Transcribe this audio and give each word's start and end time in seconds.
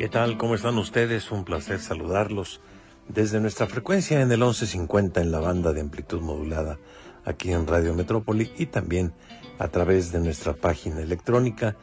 ¿Qué 0.00 0.08
tal? 0.08 0.38
¿Cómo 0.38 0.54
están 0.54 0.78
ustedes? 0.78 1.30
Un 1.30 1.44
placer 1.44 1.78
saludarlos 1.78 2.62
desde 3.06 3.38
nuestra 3.38 3.66
frecuencia 3.66 4.22
en 4.22 4.32
el 4.32 4.38
1150 4.38 5.20
en 5.20 5.30
la 5.30 5.40
banda 5.40 5.74
de 5.74 5.82
amplitud 5.82 6.22
modulada 6.22 6.78
aquí 7.26 7.52
en 7.52 7.66
Radio 7.66 7.92
Metrópoli 7.92 8.50
y 8.56 8.64
también 8.64 9.12
a 9.58 9.68
través 9.68 10.10
de 10.10 10.20
nuestra 10.20 10.54
página 10.54 11.02
electrónica 11.02 11.76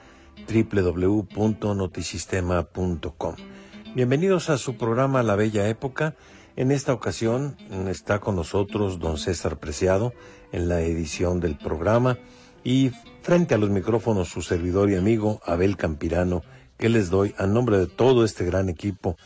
www.notisistema.com. 0.52 3.36
Bienvenidos 3.94 4.50
a 4.50 4.58
su 4.58 4.78
programa 4.78 5.22
La 5.22 5.36
Bella 5.36 5.70
Época. 5.70 6.16
En 6.56 6.72
esta 6.72 6.94
ocasión 6.94 7.56
está 7.88 8.18
con 8.18 8.36
nosotros 8.36 8.98
don 8.98 9.20
César 9.20 9.60
Preciado 9.60 10.12
en 10.52 10.70
la 10.70 10.82
edición 10.82 11.40
del 11.40 11.56
programa 11.56 12.18
y 12.64 12.90
frente 13.22 13.54
a 13.54 13.60
los 13.60 13.70
micrófonos 13.70 14.30
su 14.30 14.42
servidor 14.42 14.90
y 14.90 14.96
amigo 14.96 15.40
Abel 15.46 15.78
Campirano 15.78 16.42
que 16.78 16.90
les 16.90 17.10
doy 17.10 17.34
a 17.38 17.48
nombre 17.48 17.78
de 17.78 17.88
todo 17.88 18.24
este 18.24 18.46
gran 18.46 18.70
equipo 18.70 19.18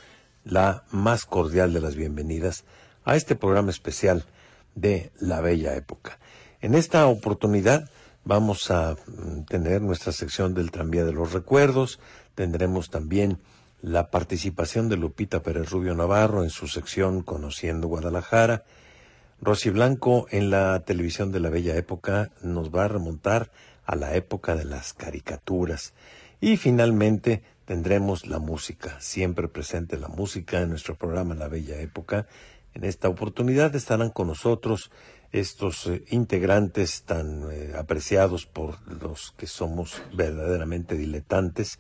la 0.44 0.84
más 0.92 1.26
cordial 1.26 1.74
de 1.74 1.82
las 1.82 1.96
bienvenidas 1.96 2.64
a 3.04 3.16
este 3.16 3.36
programa 3.36 3.72
especial 3.72 4.26
de 4.76 5.12
La 5.20 5.42
Bella 5.42 5.76
Época. 5.76 6.18
En 6.62 6.76
esta 6.76 7.06
oportunidad 7.08 7.90
vamos 8.24 8.72
a 8.72 8.96
mm, 8.96 9.44
tener 9.44 9.82
nuestra 9.82 10.12
sección 10.12 10.54
del 10.54 10.72
tranvía 10.72 11.04
de 11.04 11.14
los 11.14 11.34
recuerdos, 11.34 12.00
tendremos 12.36 12.90
también 12.90 13.40
la 13.82 14.12
participación 14.12 14.90
de 14.90 14.98
Lupita 14.98 15.42
Pérez 15.42 15.70
Rubio 15.70 15.96
Navarro 15.96 16.44
en 16.44 16.52
su 16.52 16.68
sección 16.68 17.24
Conociendo 17.24 17.88
Guadalajara. 17.88 18.64
Rosy 19.42 19.72
Blanco 19.72 20.28
en 20.30 20.52
la 20.52 20.82
televisión 20.82 21.32
de 21.32 21.40
la 21.40 21.50
Bella 21.50 21.76
Época 21.76 22.30
nos 22.44 22.70
va 22.70 22.86
a 22.86 22.90
remontar 22.90 23.50
a 23.86 23.96
la 23.96 24.16
época 24.16 24.56
de 24.56 24.66
las 24.66 24.94
caricaturas. 24.94 25.94
Y 26.44 26.58
finalmente 26.58 27.44
tendremos 27.66 28.26
la 28.26 28.40
música, 28.40 29.00
siempre 29.00 29.48
presente 29.48 30.00
la 30.00 30.08
música 30.08 30.60
en 30.62 30.70
nuestro 30.70 30.96
programa 30.96 31.36
La 31.36 31.48
Bella 31.48 31.80
Época. 31.80 32.26
En 32.74 32.84
esta 32.84 33.10
oportunidad 33.10 33.76
estarán 33.76 34.10
con 34.10 34.26
nosotros 34.26 34.90
estos 35.32 35.86
eh, 35.86 36.04
integrantes 36.10 37.04
tan 37.04 37.48
eh, 37.52 37.74
apreciados 37.78 38.48
por 38.48 38.82
los 38.90 39.36
que 39.38 39.46
somos 39.46 40.02
verdaderamente 40.14 40.96
diletantes, 40.96 41.78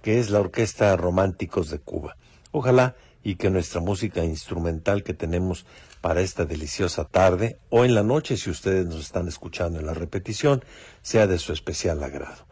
que 0.00 0.18
es 0.18 0.30
la 0.30 0.40
Orquesta 0.40 0.96
Románticos 0.96 1.68
de 1.68 1.78
Cuba. 1.78 2.16
Ojalá 2.50 2.96
y 3.22 3.34
que 3.34 3.50
nuestra 3.50 3.82
música 3.82 4.24
instrumental 4.24 5.02
que 5.02 5.12
tenemos 5.12 5.66
para 6.00 6.22
esta 6.22 6.46
deliciosa 6.46 7.04
tarde 7.04 7.58
o 7.68 7.84
en 7.84 7.94
la 7.94 8.02
noche, 8.02 8.38
si 8.38 8.48
ustedes 8.48 8.86
nos 8.86 9.00
están 9.00 9.28
escuchando 9.28 9.78
en 9.78 9.84
la 9.84 9.92
repetición, 9.92 10.64
sea 11.02 11.26
de 11.26 11.38
su 11.38 11.52
especial 11.52 12.02
agrado. 12.02 12.46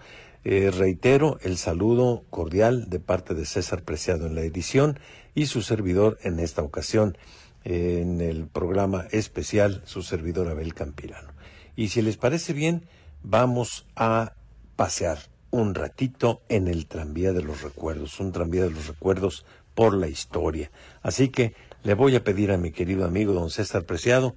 Eh, 0.49 0.71
reitero 0.71 1.41
el 1.43 1.57
saludo 1.57 2.23
cordial 2.31 2.89
de 2.89 3.01
parte 3.01 3.35
de 3.35 3.45
César 3.47 3.83
Preciado 3.83 4.29
en 4.29 4.37
la 4.37 4.43
edición 4.43 4.97
y 5.35 5.47
su 5.47 5.61
servidor 5.61 6.19
en 6.23 6.39
esta 6.39 6.63
ocasión 6.63 7.19
en 7.65 8.21
el 8.21 8.47
programa 8.47 9.09
especial 9.11 9.83
su 9.87 10.03
servidor 10.03 10.47
Abel 10.47 10.73
Campirano. 10.73 11.33
Y 11.75 11.89
si 11.89 12.01
les 12.01 12.17
parece 12.17 12.53
bien, 12.53 12.87
vamos 13.25 13.89
a 13.97 14.35
pasear 14.77 15.19
un 15.51 15.75
ratito 15.75 16.43
en 16.49 16.69
el 16.69 16.87
tranvía 16.87 17.33
de 17.33 17.43
los 17.43 17.63
recuerdos, 17.63 18.21
un 18.21 18.31
tranvía 18.31 18.63
de 18.63 18.71
los 18.71 18.87
recuerdos 18.87 19.45
por 19.75 19.95
la 19.95 20.07
historia. 20.07 20.71
Así 21.03 21.31
que 21.31 21.57
le 21.83 21.95
voy 21.95 22.15
a 22.15 22.23
pedir 22.23 22.53
a 22.53 22.57
mi 22.57 22.71
querido 22.71 23.05
amigo 23.05 23.33
don 23.33 23.51
César 23.51 23.85
Preciado 23.85 24.37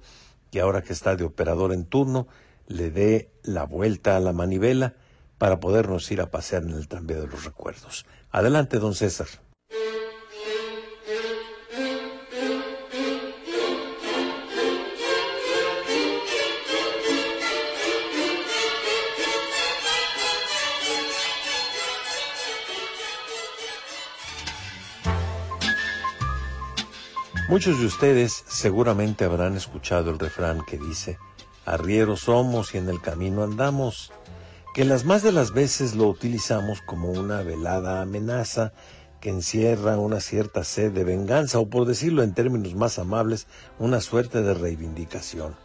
que 0.50 0.60
ahora 0.60 0.82
que 0.82 0.92
está 0.92 1.14
de 1.14 1.22
operador 1.22 1.72
en 1.72 1.84
turno, 1.84 2.26
le 2.66 2.90
dé 2.90 3.30
la 3.44 3.62
vuelta 3.62 4.16
a 4.16 4.20
la 4.20 4.32
manivela 4.32 4.96
para 5.40 5.58
podernos 5.58 6.10
ir 6.12 6.20
a 6.20 6.30
pasear 6.30 6.64
en 6.64 6.72
el 6.72 6.86
tranvía 6.86 7.18
de 7.18 7.26
los 7.26 7.46
recuerdos. 7.46 8.04
Adelante, 8.30 8.78
don 8.78 8.94
César. 8.94 9.26
Muchos 27.48 27.80
de 27.80 27.86
ustedes 27.86 28.44
seguramente 28.46 29.24
habrán 29.24 29.56
escuchado 29.56 30.10
el 30.10 30.18
refrán 30.18 30.60
que 30.66 30.76
dice, 30.76 31.18
arrieros 31.64 32.20
somos 32.20 32.74
y 32.74 32.78
en 32.78 32.90
el 32.90 33.00
camino 33.00 33.42
andamos 33.42 34.12
que 34.74 34.84
las 34.84 35.04
más 35.04 35.22
de 35.22 35.32
las 35.32 35.52
veces 35.52 35.94
lo 35.94 36.06
utilizamos 36.08 36.80
como 36.82 37.10
una 37.10 37.42
velada 37.42 38.02
amenaza 38.02 38.72
que 39.20 39.28
encierra 39.30 39.98
una 39.98 40.20
cierta 40.20 40.64
sed 40.64 40.92
de 40.92 41.04
venganza 41.04 41.58
o 41.58 41.68
por 41.68 41.86
decirlo 41.86 42.22
en 42.22 42.34
términos 42.34 42.74
más 42.74 42.98
amables, 42.98 43.46
una 43.78 44.00
suerte 44.00 44.42
de 44.42 44.54
reivindicación. 44.54 45.56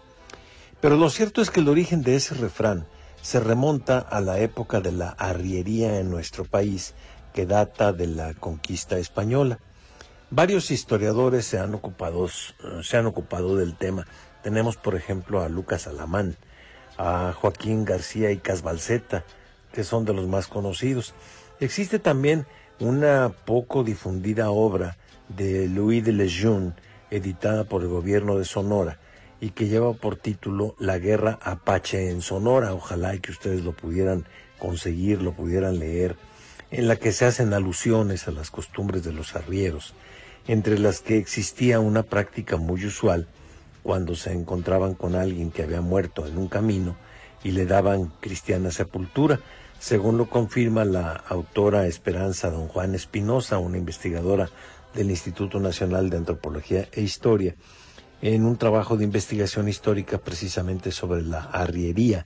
Pero 0.81 0.97
lo 0.97 1.09
cierto 1.09 1.41
es 1.41 1.51
que 1.51 1.61
el 1.61 1.69
origen 1.69 2.01
de 2.01 2.15
ese 2.15 2.35
refrán 2.35 2.85
se 3.21 3.39
remonta 3.39 3.99
a 3.99 4.21
la 4.21 4.39
época 4.39 4.81
de 4.81 4.91
la 4.91 5.09
arriería 5.09 5.99
en 5.99 6.09
nuestro 6.09 6.43
país, 6.43 6.95
que 7.33 7.45
data 7.45 7.93
de 7.93 8.07
la 8.07 8.33
conquista 8.33 8.97
española. 8.97 9.59
Varios 10.31 10.69
historiadores 10.71 11.45
se 11.45 11.59
han 11.59 11.73
ocupado, 11.73 12.27
se 12.81 12.97
han 12.97 13.05
ocupado 13.05 13.55
del 13.55 13.77
tema. 13.77 14.05
Tenemos, 14.43 14.77
por 14.77 14.95
ejemplo, 14.95 15.41
a 15.41 15.49
Lucas 15.49 15.87
Alamán, 15.87 16.37
a 16.97 17.33
Joaquín 17.33 17.85
García 17.85 18.31
y 18.31 18.37
Casbalceta, 18.37 19.23
que 19.73 19.83
son 19.83 20.05
de 20.05 20.13
los 20.13 20.27
más 20.27 20.47
conocidos. 20.47 21.13
Existe 21.59 21.99
también 21.99 22.45
una 22.79 23.33
poco 23.45 23.83
difundida 23.83 24.49
obra 24.49 24.97
de 25.29 25.67
Louis 25.67 26.03
de 26.03 26.13
Lejeune, 26.13 26.73
editada 27.11 27.63
por 27.63 27.81
el 27.81 27.87
gobierno 27.87 28.37
de 28.37 28.45
Sonora, 28.45 28.99
y 29.39 29.51
que 29.51 29.67
lleva 29.67 29.93
por 29.93 30.15
título 30.15 30.75
La 30.79 30.97
guerra 30.97 31.39
apache 31.41 32.09
en 32.09 32.21
Sonora. 32.21 32.73
Ojalá 32.73 33.15
y 33.15 33.19
que 33.19 33.31
ustedes 33.31 33.63
lo 33.63 33.73
pudieran 33.73 34.25
conseguir, 34.59 35.21
lo 35.21 35.33
pudieran 35.33 35.79
leer, 35.79 36.15
en 36.71 36.87
la 36.87 36.95
que 36.95 37.11
se 37.11 37.25
hacen 37.25 37.53
alusiones 37.53 38.27
a 38.27 38.31
las 38.31 38.49
costumbres 38.49 39.03
de 39.03 39.13
los 39.13 39.35
arrieros, 39.35 39.93
entre 40.47 40.79
las 40.79 41.01
que 41.01 41.17
existía 41.17 41.79
una 41.79 42.03
práctica 42.03 42.57
muy 42.57 42.85
usual 42.85 43.27
cuando 43.85 44.15
se 44.15 44.33
encontraban 44.33 44.95
con 44.95 45.13
alguien 45.13 45.51
que 45.51 45.61
había 45.61 45.79
muerto 45.79 46.25
en 46.25 46.39
un 46.39 46.47
camino 46.47 46.97
y 47.43 47.51
le 47.51 47.67
daban 47.67 48.11
cristiana 48.19 48.71
sepultura, 48.71 49.41
según 49.77 50.17
lo 50.17 50.27
confirma 50.27 50.85
la 50.85 51.11
autora 51.11 51.85
Esperanza 51.85 52.49
Don 52.49 52.67
Juan 52.67 52.95
Espinosa, 52.95 53.59
una 53.59 53.77
investigadora 53.77 54.49
del 54.95 55.11
Instituto 55.11 55.59
Nacional 55.59 56.09
de 56.09 56.17
Antropología 56.17 56.87
e 56.93 57.03
Historia, 57.03 57.53
en 58.23 58.45
un 58.45 58.57
trabajo 58.57 58.97
de 58.97 59.03
investigación 59.03 59.69
histórica 59.69 60.17
precisamente 60.17 60.91
sobre 60.91 61.21
la 61.21 61.41
arriería 61.41 62.25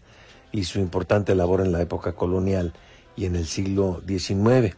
y 0.53 0.63
su 0.63 0.79
importante 0.79 1.35
labor 1.35 1.59
en 1.59 1.73
la 1.73 1.81
época 1.81 2.13
colonial 2.13 2.71
y 3.17 3.25
en 3.25 3.35
el 3.35 3.47
siglo 3.47 4.01
XIX. 4.07 4.77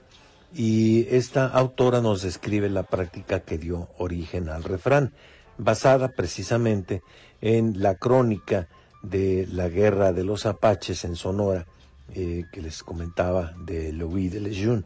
Y 0.51 1.05
esta 1.15 1.45
autora 1.45 2.01
nos 2.01 2.23
describe 2.23 2.71
la 2.71 2.81
práctica 2.81 3.41
que 3.41 3.59
dio 3.59 3.89
origen 3.99 4.49
al 4.49 4.63
refrán 4.63 5.13
basada 5.57 6.09
precisamente 6.09 7.01
en 7.41 7.81
la 7.81 7.95
crónica 7.95 8.67
de 9.01 9.47
la 9.51 9.67
guerra 9.67 10.13
de 10.13 10.23
los 10.23 10.45
apaches 10.45 11.03
en 11.05 11.15
Sonora, 11.15 11.65
eh, 12.13 12.45
que 12.51 12.61
les 12.61 12.83
comentaba 12.83 13.53
de 13.65 13.93
Louis 13.93 14.31
de 14.31 14.41
Lejeune. 14.41 14.83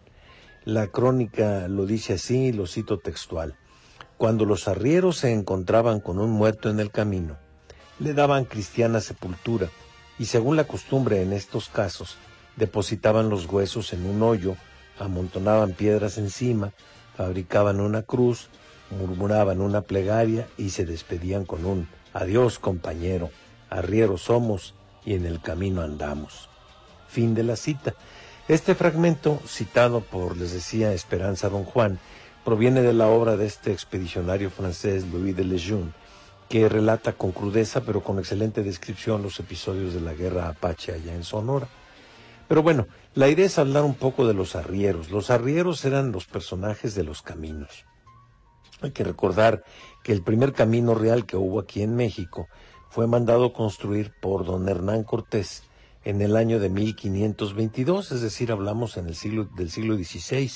La 0.63 0.87
crónica 0.87 1.67
lo 1.67 1.85
dice 1.85 2.13
así, 2.13 2.51
lo 2.51 2.65
cito 2.67 2.97
textual. 2.99 3.55
Cuando 4.17 4.45
los 4.45 4.67
arrieros 4.67 5.17
se 5.17 5.33
encontraban 5.33 5.99
con 5.99 6.19
un 6.19 6.31
muerto 6.31 6.69
en 6.69 6.79
el 6.79 6.91
camino, 6.91 7.37
le 7.99 8.13
daban 8.13 8.45
cristiana 8.45 9.01
sepultura 9.01 9.69
y 10.17 10.25
según 10.25 10.55
la 10.55 10.65
costumbre 10.65 11.21
en 11.21 11.33
estos 11.33 11.69
casos, 11.69 12.17
depositaban 12.55 13.29
los 13.29 13.45
huesos 13.45 13.91
en 13.93 14.05
un 14.05 14.23
hoyo, 14.23 14.55
amontonaban 14.99 15.73
piedras 15.73 16.17
encima, 16.17 16.71
fabricaban 17.17 17.79
una 17.79 18.01
cruz 18.01 18.49
murmuraban 18.91 19.61
una 19.61 19.81
plegaria 19.81 20.47
y 20.57 20.69
se 20.69 20.85
despedían 20.85 21.45
con 21.45 21.65
un 21.65 21.87
Adiós 22.15 22.59
compañero, 22.59 23.29
arrieros 23.69 24.21
somos 24.21 24.73
y 25.05 25.15
en 25.15 25.25
el 25.25 25.41
camino 25.41 25.81
andamos. 25.81 26.47
Fin 27.09 27.35
de 27.35 27.43
la 27.43 27.57
cita. 27.57 27.93
Este 28.47 28.73
fragmento, 28.73 29.41
citado 29.45 29.99
por, 29.99 30.37
les 30.37 30.53
decía, 30.53 30.93
Esperanza 30.93 31.49
Don 31.49 31.65
Juan, 31.65 31.99
proviene 32.45 32.83
de 32.83 32.93
la 32.93 33.07
obra 33.07 33.35
de 33.35 33.45
este 33.45 33.73
expedicionario 33.73 34.49
francés 34.49 35.05
Louis 35.11 35.35
de 35.35 35.43
Lejeune, 35.43 35.91
que 36.47 36.69
relata 36.69 37.11
con 37.11 37.33
crudeza 37.33 37.81
pero 37.81 38.01
con 38.01 38.17
excelente 38.17 38.63
descripción 38.63 39.21
los 39.21 39.37
episodios 39.41 39.93
de 39.93 39.99
la 39.99 40.13
guerra 40.13 40.47
apache 40.47 40.93
allá 40.93 41.13
en 41.13 41.23
Sonora. 41.25 41.67
Pero 42.47 42.63
bueno, 42.63 42.87
la 43.13 43.27
idea 43.27 43.47
es 43.47 43.59
hablar 43.59 43.83
un 43.83 43.95
poco 43.95 44.25
de 44.25 44.33
los 44.33 44.55
arrieros. 44.55 45.11
Los 45.11 45.31
arrieros 45.31 45.83
eran 45.83 46.13
los 46.13 46.27
personajes 46.27 46.95
de 46.95 47.03
los 47.03 47.21
caminos. 47.21 47.85
Hay 48.81 48.91
que 48.91 49.03
recordar 49.03 49.63
que 50.03 50.11
el 50.11 50.21
primer 50.21 50.53
camino 50.53 50.93
real 50.95 51.25
que 51.25 51.37
hubo 51.37 51.59
aquí 51.59 51.81
en 51.81 51.95
México 51.95 52.47
fue 52.89 53.07
mandado 53.07 53.53
construir 53.53 54.11
por 54.21 54.45
don 54.45 54.67
Hernán 54.69 55.03
Cortés 55.03 55.63
en 56.03 56.21
el 56.21 56.35
año 56.35 56.59
de 56.59 56.69
1522, 56.69 58.11
es 58.11 58.21
decir, 58.21 58.51
hablamos 58.51 58.97
en 58.97 59.07
el 59.07 59.15
siglo 59.15 59.49
del 59.55 59.71
siglo 59.71 59.95
XVI, 59.95 60.51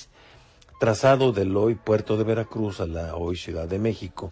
trazado 0.79 1.31
del 1.31 1.57
hoy 1.57 1.75
puerto 1.75 2.17
de 2.17 2.23
Veracruz 2.23 2.79
a 2.79 2.85
la 2.85 3.15
hoy 3.15 3.35
Ciudad 3.35 3.67
de 3.67 3.79
México. 3.79 4.31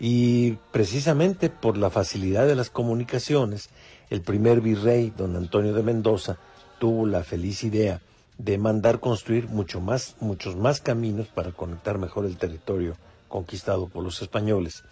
Y 0.00 0.52
precisamente 0.72 1.48
por 1.48 1.76
la 1.76 1.90
facilidad 1.90 2.46
de 2.46 2.56
las 2.56 2.70
comunicaciones, 2.70 3.70
el 4.10 4.20
primer 4.22 4.60
virrey, 4.60 5.12
don 5.16 5.36
Antonio 5.36 5.74
de 5.74 5.82
Mendoza, 5.82 6.38
tuvo 6.78 7.06
la 7.06 7.24
feliz 7.24 7.62
idea 7.62 8.00
de 8.36 8.58
mandar 8.58 9.00
construir 9.00 9.48
mucho 9.48 9.80
más, 9.80 10.16
muchos 10.20 10.56
más 10.56 10.80
caminos 10.80 11.28
para 11.28 11.52
conectar 11.52 11.98
mejor 11.98 12.26
el 12.26 12.36
territorio 12.36 12.96
conquistado 13.28 13.88
por 13.88 14.02
los 14.02 14.22
españoles, 14.22 14.84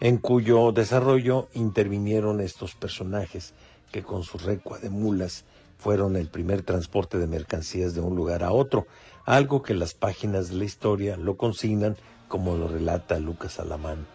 en 0.00 0.18
cuyo 0.18 0.72
desarrollo 0.72 1.48
intervinieron 1.54 2.40
estos 2.40 2.74
personajes 2.74 3.54
que 3.92 4.02
con 4.02 4.24
su 4.24 4.38
recua 4.38 4.78
de 4.78 4.90
mulas 4.90 5.44
fueron 5.78 6.16
el 6.16 6.28
primer 6.28 6.62
transporte 6.62 7.18
de 7.18 7.26
mercancías 7.26 7.94
de 7.94 8.00
un 8.00 8.16
lugar 8.16 8.42
a 8.42 8.52
otro, 8.52 8.86
algo 9.24 9.62
que 9.62 9.74
las 9.74 9.94
páginas 9.94 10.48
de 10.48 10.56
la 10.56 10.64
historia 10.64 11.16
lo 11.16 11.36
consignan 11.36 11.96
como 12.28 12.56
lo 12.56 12.68
relata 12.68 13.18
Lucas 13.18 13.60
Alamán. 13.60 14.06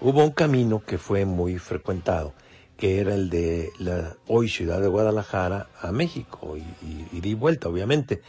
Hubo 0.00 0.24
un 0.24 0.30
camino 0.30 0.82
que 0.84 0.98
fue 0.98 1.24
muy 1.24 1.58
frecuentado, 1.58 2.32
que 2.76 2.98
era 2.98 3.14
el 3.14 3.30
de 3.30 3.70
la 3.78 4.16
hoy 4.26 4.48
ciudad 4.48 4.80
de 4.80 4.88
Guadalajara 4.88 5.68
a 5.80 5.92
México, 5.92 6.56
y, 6.56 7.06
y, 7.12 7.34
vuelta, 7.34 7.68
obviamente. 7.68 8.22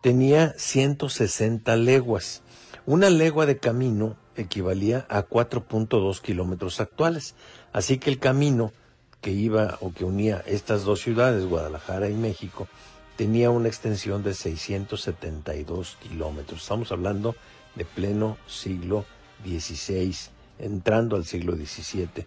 Tenía 0.00 0.54
160 0.56 1.76
leguas. 1.76 2.42
Una 2.86 3.10
legua 3.10 3.46
de 3.46 3.58
camino 3.58 4.16
equivalía 4.36 5.06
a 5.08 5.26
4.2 5.26 6.20
kilómetros 6.20 6.80
actuales. 6.80 7.34
Así 7.72 7.98
que 7.98 8.10
el 8.10 8.18
camino 8.18 8.72
que 9.20 9.32
iba 9.32 9.76
o 9.80 9.92
que 9.92 10.04
unía 10.04 10.42
estas 10.46 10.84
dos 10.84 11.00
ciudades, 11.00 11.44
Guadalajara 11.44 12.08
y 12.08 12.14
México, 12.14 12.68
tenía 13.16 13.50
una 13.50 13.68
extensión 13.68 14.22
de 14.22 14.32
672 14.32 15.98
kilómetros. 16.02 16.62
Estamos 16.62 16.90
hablando 16.90 17.36
de 17.74 17.84
pleno 17.84 18.38
siglo 18.46 19.04
XVI, 19.44 20.14
entrando 20.58 21.16
al 21.16 21.26
siglo 21.26 21.54
XVII. 21.54 22.26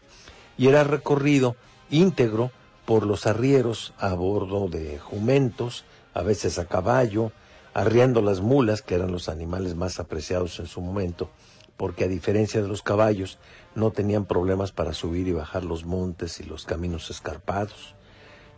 Y 0.58 0.68
era 0.68 0.84
recorrido 0.84 1.56
íntegro 1.90 2.52
por 2.86 3.08
los 3.08 3.26
arrieros 3.26 3.94
a 3.98 4.14
bordo 4.14 4.68
de 4.68 5.00
jumentos, 5.00 5.84
a 6.14 6.22
veces 6.22 6.60
a 6.60 6.66
caballo, 6.66 7.32
arriando 7.74 8.22
las 8.22 8.42
mulas, 8.42 8.82
que 8.82 8.96
eran 8.96 9.12
los 9.12 9.30
animales 9.30 9.76
más 9.76 10.00
apreciados 10.00 10.60
en 10.60 10.68
su 10.68 10.82
momento, 10.82 11.30
porque 11.78 12.06
a 12.06 12.08
diferencia 12.08 12.62
de 12.62 12.68
los 12.68 12.84
caballos, 12.84 13.40
no 13.76 13.92
tenían 13.92 14.26
problemas 14.26 14.72
para 14.72 14.94
subir 14.94 15.28
y 15.28 15.34
bajar 15.34 15.64
los 15.64 15.86
montes 15.86 16.40
y 16.40 16.44
los 16.44 16.66
caminos 16.66 17.10
escarpados. 17.10 17.96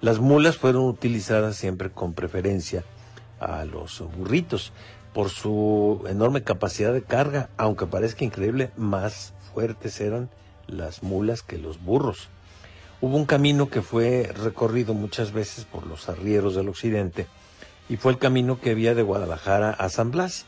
Las 0.02 0.20
mulas 0.20 0.58
fueron 0.58 0.84
utilizadas 0.84 1.56
siempre 1.56 1.90
con 1.90 2.14
preferencia 2.14 2.84
a 3.40 3.64
los 3.66 4.04
burritos 4.18 4.74
por 5.14 5.30
su 5.30 6.04
enorme 6.10 6.44
capacidad 6.44 6.92
de 6.92 7.02
carga, 7.02 7.50
aunque 7.56 7.88
parezca 7.88 8.26
increíble, 8.26 8.72
más 8.76 9.34
fuertes 9.54 10.02
eran 10.02 10.30
las 10.68 11.04
mulas 11.04 11.42
que 11.42 11.58
los 11.58 11.82
burros. 11.82 12.28
Hubo 13.00 13.16
un 13.16 13.26
camino 13.26 13.70
que 13.70 13.82
fue 13.82 14.30
recorrido 14.44 14.94
muchas 14.94 15.32
veces 15.32 15.64
por 15.64 15.88
los 15.88 16.10
arrieros 16.10 16.56
del 16.56 16.68
occidente 16.68 17.28
y 17.88 17.98
fue 17.98 18.12
el 18.12 18.18
camino 18.18 18.60
que 18.60 18.72
había 18.72 18.96
de 18.96 19.04
Guadalajara 19.04 19.72
a 19.72 19.90
San 19.90 20.12
Blas. 20.12 20.46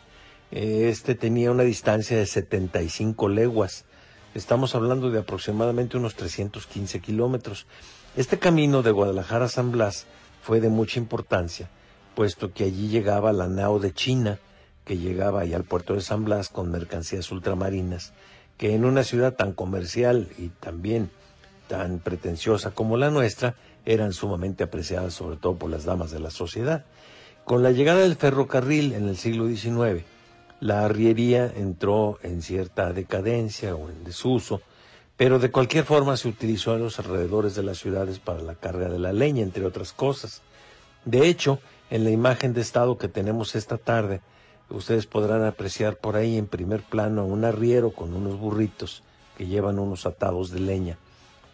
Este 0.52 1.16
tenía 1.16 1.52
una 1.52 1.64
distancia 1.64 2.18
de 2.18 2.26
75 2.26 3.30
leguas. 3.30 3.86
Estamos 4.34 4.76
hablando 4.76 5.12
de 5.12 5.20
aproximadamente 5.20 5.98
unos 5.98 6.16
315 6.16 7.00
kilómetros. 7.00 7.68
Este 8.16 8.40
camino 8.40 8.82
de 8.82 8.92
Guadalajara 8.92 9.46
a 9.46 9.50
San 9.50 9.72
Blas 9.72 10.06
fue 10.42 10.62
de 10.62 10.70
mucha 10.70 11.00
importancia, 11.00 11.70
puesto 12.16 12.54
que 12.54 12.64
allí 12.64 12.88
llegaba 12.88 13.34
la 13.34 13.48
nao 13.48 13.80
de 13.80 13.94
China, 13.94 14.40
que 14.86 14.98
llegaba 14.98 15.42
ahí 15.42 15.54
al 15.54 15.64
puerto 15.64 15.94
de 15.94 16.02
San 16.02 16.26
Blas 16.26 16.50
con 16.50 16.72
mercancías 16.72 17.32
ultramarinas, 17.32 18.14
que 18.58 18.74
en 18.74 18.86
una 18.86 19.04
ciudad 19.04 19.36
tan 19.36 19.54
comercial 19.54 20.30
y 20.38 20.50
también 20.50 21.12
tan 21.68 22.00
pretenciosa 22.00 22.72
como 22.72 22.98
la 22.98 23.12
nuestra, 23.12 23.56
eran 23.86 24.14
sumamente 24.14 24.64
apreciadas 24.64 25.14
sobre 25.14 25.38
todo 25.38 25.58
por 25.58 25.70
las 25.70 25.86
damas 25.86 26.12
de 26.12 26.20
la 26.20 26.32
sociedad. 26.32 26.86
Con 27.48 27.64
la 27.64 27.72
llegada 27.72 28.02
del 28.02 28.18
ferrocarril 28.18 28.92
en 28.92 29.08
el 29.08 29.16
siglo 29.16 29.48
XIX, 29.48 30.04
la 30.60 30.84
arriería 30.84 31.46
entró 31.46 32.20
en 32.22 32.42
cierta 32.42 32.92
decadencia 32.92 33.74
o 33.74 33.88
en 33.90 34.04
desuso, 34.04 34.62
pero 35.16 35.40
de 35.40 35.50
cualquier 35.50 35.86
forma 35.86 36.18
se 36.18 36.28
utilizó 36.28 36.76
en 36.76 36.84
los 36.84 37.00
alrededores 37.00 37.56
de 37.56 37.64
las 37.64 37.78
ciudades 37.78 38.20
para 38.20 38.42
la 38.42 38.56
carga 38.56 38.90
de 38.90 39.00
la 39.00 39.14
leña, 39.14 39.44
entre 39.44 39.66
otras 39.66 39.94
cosas. 39.94 40.42
De 41.06 41.26
hecho, 41.26 41.60
en 41.90 42.04
la 42.04 42.10
imagen 42.10 42.54
de 42.54 42.60
estado 42.60 42.98
que 42.98 43.08
tenemos 43.08 43.56
esta 43.56 43.78
tarde, 43.78 44.20
ustedes 44.70 45.06
podrán 45.06 45.46
apreciar 45.46 45.96
por 45.96 46.18
ahí 46.18 46.38
en 46.38 46.48
primer 46.48 46.82
plano 46.82 47.26
un 47.26 47.46
arriero 47.46 47.92
con 47.92 48.14
unos 48.14 48.38
burritos 48.38 49.04
que 49.38 49.48
llevan 49.48 49.80
unos 49.80 50.06
atados 50.06 50.52
de 50.52 50.60
leña. 50.60 50.98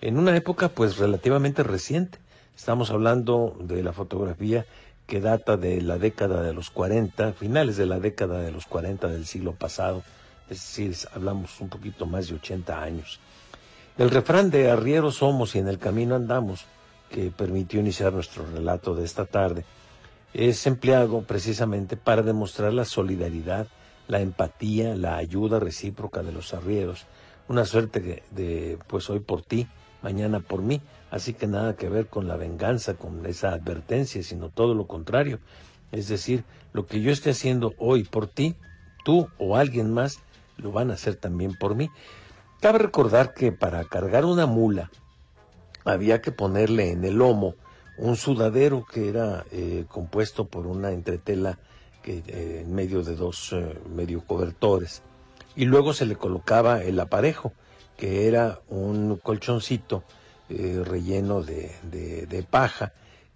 En 0.01 0.17
una 0.17 0.35
época 0.35 0.69
pues 0.69 0.97
relativamente 0.97 1.61
reciente, 1.61 2.17
estamos 2.57 2.89
hablando 2.89 3.55
de 3.59 3.83
la 3.83 3.93
fotografía 3.93 4.65
que 5.13 5.21
data 5.21 5.57
de 5.57 5.79
la 5.83 5.99
década 5.99 6.41
de 6.41 6.53
los 6.53 6.71
40, 6.71 7.33
finales 7.33 7.77
de 7.77 7.85
la 7.85 7.99
década 7.99 8.39
de 8.39 8.51
los 8.51 8.65
40 8.65 9.09
del 9.09 9.27
siglo 9.27 9.53
pasado, 9.53 10.01
es 10.49 10.57
decir, 10.57 10.95
hablamos 11.13 11.61
un 11.61 11.69
poquito 11.69 12.07
más 12.07 12.29
de 12.29 12.33
80 12.33 12.81
años. 12.81 13.19
El 13.95 14.09
refrán 14.09 14.49
de 14.49 14.71
arrieros 14.71 15.17
somos 15.17 15.53
y 15.53 15.59
en 15.59 15.67
el 15.67 15.77
camino 15.77 16.15
andamos, 16.15 16.65
que 17.11 17.29
permitió 17.29 17.79
iniciar 17.79 18.11
nuestro 18.11 18.43
relato 18.55 18.95
de 18.95 19.05
esta 19.05 19.25
tarde, 19.25 19.65
es 20.33 20.65
empleado 20.65 21.21
precisamente 21.21 21.95
para 21.95 22.23
demostrar 22.23 22.73
la 22.73 22.83
solidaridad, 22.83 23.67
la 24.07 24.19
empatía, 24.19 24.95
la 24.95 25.17
ayuda 25.17 25.59
recíproca 25.59 26.23
de 26.23 26.31
los 26.31 26.55
arrieros, 26.55 27.05
una 27.47 27.65
suerte 27.65 28.23
de, 28.31 28.79
pues 28.87 29.11
hoy 29.11 29.19
por 29.19 29.43
ti, 29.43 29.67
mañana 30.01 30.39
por 30.39 30.63
mí, 30.63 30.81
Así 31.13 31.35
que 31.35 31.45
nada 31.45 31.75
que 31.75 31.89
ver 31.89 32.07
con 32.07 32.27
la 32.27 32.37
venganza, 32.37 32.95
con 32.95 33.23
esa 33.27 33.49
advertencia, 33.49 34.23
sino 34.23 34.49
todo 34.49 34.73
lo 34.73 34.87
contrario. 34.87 35.37
Es 35.91 36.07
decir, 36.07 36.43
lo 36.73 36.87
que 36.87 37.01
yo 37.01 37.11
esté 37.11 37.29
haciendo 37.29 37.75
hoy 37.77 38.03
por 38.03 38.25
ti, 38.25 38.55
tú 39.05 39.27
o 39.37 39.55
alguien 39.55 39.93
más, 39.93 40.21
lo 40.57 40.71
van 40.71 40.89
a 40.89 40.95
hacer 40.95 41.15
también 41.15 41.55
por 41.55 41.75
mí. 41.75 41.91
Cabe 42.61 42.79
recordar 42.79 43.35
que 43.35 43.51
para 43.51 43.83
cargar 43.83 44.25
una 44.25 44.47
mula 44.47 44.89
había 45.85 46.19
que 46.19 46.31
ponerle 46.31 46.89
en 46.89 47.05
el 47.05 47.13
lomo 47.13 47.53
un 47.99 48.15
sudadero 48.15 48.83
que 48.83 49.07
era 49.07 49.45
eh, 49.51 49.85
compuesto 49.87 50.47
por 50.47 50.65
una 50.65 50.93
entretela 50.93 51.59
que, 52.01 52.23
eh, 52.25 52.63
en 52.65 52.73
medio 52.73 53.03
de 53.03 53.15
dos 53.15 53.53
eh, 53.53 53.77
medio 53.95 54.25
cobertores. 54.25 55.03
Y 55.55 55.65
luego 55.65 55.93
se 55.93 56.07
le 56.07 56.15
colocaba 56.15 56.81
el 56.81 56.99
aparejo, 56.99 57.53
que 57.97 58.27
era 58.27 58.61
un 58.67 59.19
colchoncito 59.21 60.03
eh, 60.49 60.81
relleno 60.85 61.41
de, 61.41 62.45
paja 62.49 62.91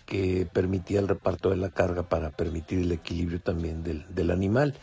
que 0.05 0.47
permitía 0.51 0.99
el 0.99 1.07
reparto 1.07 1.49
de 1.49 1.57
la 1.57 1.69
carga 1.69 2.03
para 2.03 2.31
permitir 2.31 2.79
el 2.79 2.91
equilibrio 2.91 3.39
también 3.41 3.83
del, 3.83 4.31
animal. 4.31 4.75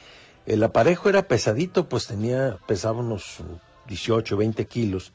El 0.47 0.63
aparejo 0.63 1.09
era 1.09 1.29
pesadito, 1.29 1.89
pues 1.89 2.07
tenía, 2.07 2.59
pesaba 2.67 3.01
unos 3.01 3.39
18, 3.89 4.37
20 4.37 4.67
kilos. 4.67 5.13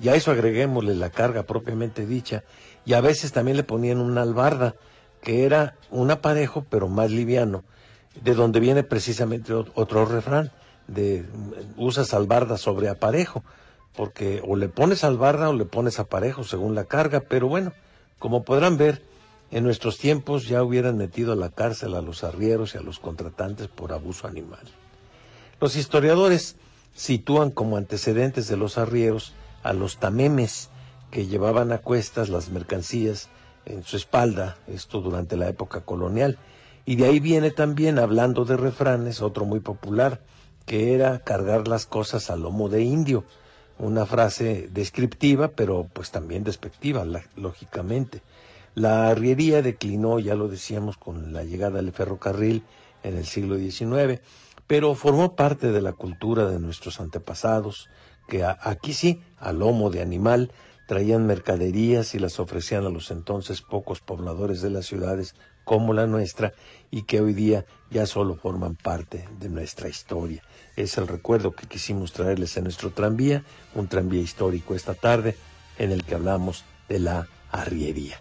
Y 0.00 0.08
a 0.08 0.14
eso 0.14 0.30
agreguémosle 0.30 0.94
la 0.94 1.10
carga 1.10 1.42
propiamente 1.42 2.06
dicha. 2.06 2.44
Y 2.84 2.94
a 2.94 3.00
veces 3.00 3.32
también 3.32 3.56
le 3.56 3.64
ponían 3.64 3.98
una 3.98 4.22
albarda, 4.22 4.74
que 5.22 5.44
era 5.44 5.76
un 5.90 6.10
aparejo, 6.10 6.64
pero 6.70 6.88
más 6.88 7.10
liviano, 7.10 7.64
de 8.22 8.34
donde 8.34 8.60
viene 8.60 8.82
precisamente 8.84 9.52
otro 9.52 10.04
refrán, 10.06 10.52
de 10.86 11.24
usas 11.76 12.14
albarda 12.14 12.58
sobre 12.58 12.88
aparejo 12.88 13.42
porque 13.96 14.42
o 14.46 14.56
le 14.56 14.68
pones 14.68 15.04
al 15.04 15.16
barra 15.16 15.48
o 15.48 15.52
le 15.52 15.64
pones 15.64 15.98
a 15.98 16.06
según 16.42 16.74
la 16.74 16.84
carga, 16.84 17.20
pero 17.20 17.48
bueno, 17.48 17.72
como 18.18 18.42
podrán 18.44 18.76
ver, 18.76 19.02
en 19.50 19.64
nuestros 19.64 19.98
tiempos 19.98 20.48
ya 20.48 20.62
hubieran 20.62 20.96
metido 20.96 21.32
a 21.32 21.36
la 21.36 21.50
cárcel 21.50 21.94
a 21.94 22.00
los 22.00 22.24
arrieros 22.24 22.74
y 22.74 22.78
a 22.78 22.82
los 22.82 22.98
contratantes 22.98 23.68
por 23.68 23.92
abuso 23.92 24.26
animal. 24.26 24.64
Los 25.60 25.76
historiadores 25.76 26.56
sitúan 26.94 27.50
como 27.50 27.76
antecedentes 27.76 28.48
de 28.48 28.56
los 28.56 28.78
arrieros 28.78 29.32
a 29.62 29.72
los 29.72 29.98
tamemes 29.98 30.70
que 31.10 31.26
llevaban 31.26 31.72
a 31.72 31.78
cuestas 31.78 32.28
las 32.28 32.50
mercancías 32.50 33.28
en 33.66 33.82
su 33.82 33.96
espalda, 33.96 34.56
esto 34.66 35.00
durante 35.00 35.36
la 35.36 35.48
época 35.48 35.80
colonial, 35.80 36.38
Y 36.86 36.96
de 36.96 37.06
ahí 37.06 37.18
viene 37.18 37.50
también, 37.50 37.98
hablando 37.98 38.44
de 38.44 38.58
refranes, 38.58 39.22
otro 39.22 39.46
muy 39.46 39.60
popular, 39.60 40.20
que 40.66 40.92
era 40.94 41.20
cargar 41.20 41.66
las 41.66 41.86
cosas 41.86 42.28
al 42.28 42.42
lomo 42.42 42.68
de 42.68 42.82
indio. 42.82 43.24
Una 43.78 44.06
frase 44.06 44.68
descriptiva, 44.70 45.48
pero 45.48 45.88
pues 45.92 46.10
también 46.10 46.44
despectiva, 46.44 47.04
lógicamente. 47.36 48.22
La 48.74 49.08
arriería 49.08 49.62
declinó, 49.62 50.18
ya 50.18 50.34
lo 50.34 50.48
decíamos, 50.48 50.96
con 50.96 51.32
la 51.32 51.44
llegada 51.44 51.76
del 51.76 51.92
ferrocarril 51.92 52.62
en 53.02 53.16
el 53.16 53.26
siglo 53.26 53.56
XIX, 53.56 54.20
pero 54.66 54.94
formó 54.94 55.36
parte 55.36 55.70
de 55.70 55.82
la 55.82 55.92
cultura 55.92 56.46
de 56.46 56.58
nuestros 56.58 57.00
antepasados, 57.00 57.88
que 58.28 58.44
aquí 58.44 58.94
sí, 58.94 59.20
a 59.38 59.52
lomo 59.52 59.90
de 59.90 60.00
animal, 60.02 60.50
traían 60.86 61.26
mercaderías 61.26 62.14
y 62.14 62.18
las 62.18 62.40
ofrecían 62.40 62.84
a 62.84 62.90
los 62.90 63.10
entonces 63.10 63.62
pocos 63.62 64.00
pobladores 64.00 64.60
de 64.60 64.70
las 64.70 64.86
ciudades 64.86 65.34
como 65.64 65.94
la 65.94 66.06
nuestra 66.06 66.52
y 66.94 67.02
que 67.02 67.20
hoy 67.20 67.32
día 67.32 67.66
ya 67.90 68.06
solo 68.06 68.36
forman 68.36 68.76
parte 68.76 69.28
de 69.40 69.48
nuestra 69.48 69.88
historia. 69.88 70.44
Es 70.76 70.96
el 70.96 71.08
recuerdo 71.08 71.50
que 71.50 71.66
quisimos 71.66 72.12
traerles 72.12 72.56
en 72.56 72.62
nuestro 72.62 72.90
tranvía, 72.90 73.42
un 73.74 73.88
tranvía 73.88 74.22
histórico 74.22 74.76
esta 74.76 74.94
tarde 74.94 75.36
en 75.76 75.90
el 75.90 76.04
que 76.04 76.14
hablamos 76.14 76.64
de 76.88 77.00
la 77.00 77.26
arriería. 77.50 78.20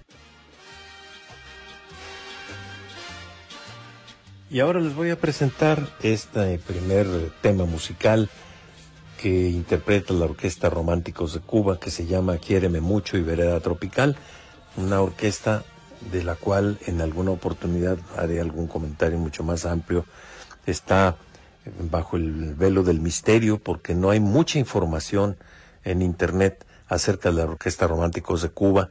Y 4.49 4.59
ahora 4.59 4.79
les 4.79 4.95
voy 4.95 5.11
a 5.11 5.19
presentar 5.19 5.87
este 6.01 6.57
primer 6.57 7.05
tema 7.43 7.65
musical 7.65 8.27
que 9.21 9.49
interpreta 9.49 10.15
la 10.15 10.25
Orquesta 10.25 10.71
Románticos 10.71 11.35
de 11.35 11.41
Cuba, 11.41 11.79
que 11.79 11.91
se 11.91 12.07
llama 12.07 12.39
Quiéreme 12.39 12.81
Mucho 12.81 13.17
y 13.17 13.21
Vereda 13.21 13.59
Tropical, 13.59 14.17
una 14.77 14.99
orquesta 14.99 15.63
de 16.11 16.23
la 16.23 16.35
cual 16.35 16.79
en 16.85 17.01
alguna 17.01 17.31
oportunidad 17.31 17.97
haré 18.17 18.39
algún 18.39 18.67
comentario 18.67 19.17
mucho 19.17 19.43
más 19.43 19.65
amplio. 19.65 20.05
Está 20.65 21.17
bajo 21.89 22.17
el 22.17 22.55
velo 22.55 22.83
del 22.83 22.99
misterio 22.99 23.59
porque 23.59 23.95
no 23.95 24.09
hay 24.09 24.19
mucha 24.19 24.59
información 24.59 25.37
en 25.83 26.01
Internet 26.01 26.65
acerca 26.87 27.29
de 27.29 27.37
la 27.37 27.45
Orquesta 27.45 27.87
Románticos 27.87 28.41
de 28.41 28.49
Cuba. 28.49 28.89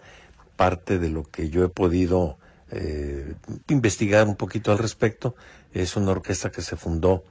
Parte 0.56 0.98
de 0.98 1.08
lo 1.08 1.24
que 1.24 1.50
yo 1.50 1.64
he 1.64 1.68
podido 1.68 2.38
eh, 2.70 3.34
investigar 3.68 4.26
un 4.26 4.36
poquito 4.36 4.72
al 4.72 4.78
respecto 4.78 5.34
es 5.72 5.96
una 5.96 6.12
orquesta 6.12 6.50
que 6.50 6.62
se 6.62 6.76
fundó 6.76 7.24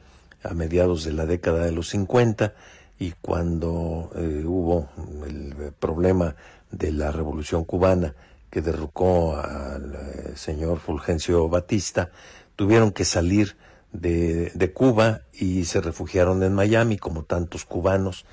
a 0.44 0.54
mediados 0.54 1.04
de 1.04 1.14
la 1.14 1.26
década 1.26 1.66
de 1.66 1.72
los 1.72 1.90
50 1.90 2.54
y 3.00 3.14
cuando 3.22 4.12
eh, 4.16 4.44
hubo 4.46 4.90
el 5.28 5.74
problema 5.80 6.36
de 6.72 6.92
la 6.92 7.12
revolución 7.12 7.64
cubana 7.66 8.14
que 8.52 8.62
derrocó 8.62 9.38
al 9.38 9.96
eh, 9.96 10.34
señor 10.36 10.80
Fulgencio 10.80 11.50
Batista, 11.50 12.12
tuvieron 12.56 12.92
que 12.92 13.06
salir 13.06 13.58
de, 13.92 14.52
de, 14.54 14.72
Cuba 14.72 15.22
y 15.34 15.66
se 15.66 15.82
refugiaron 15.82 16.44
en 16.44 16.54
Miami 16.54 16.98
como 16.98 17.24
tantos 17.24 17.66
cubanos 17.66 18.26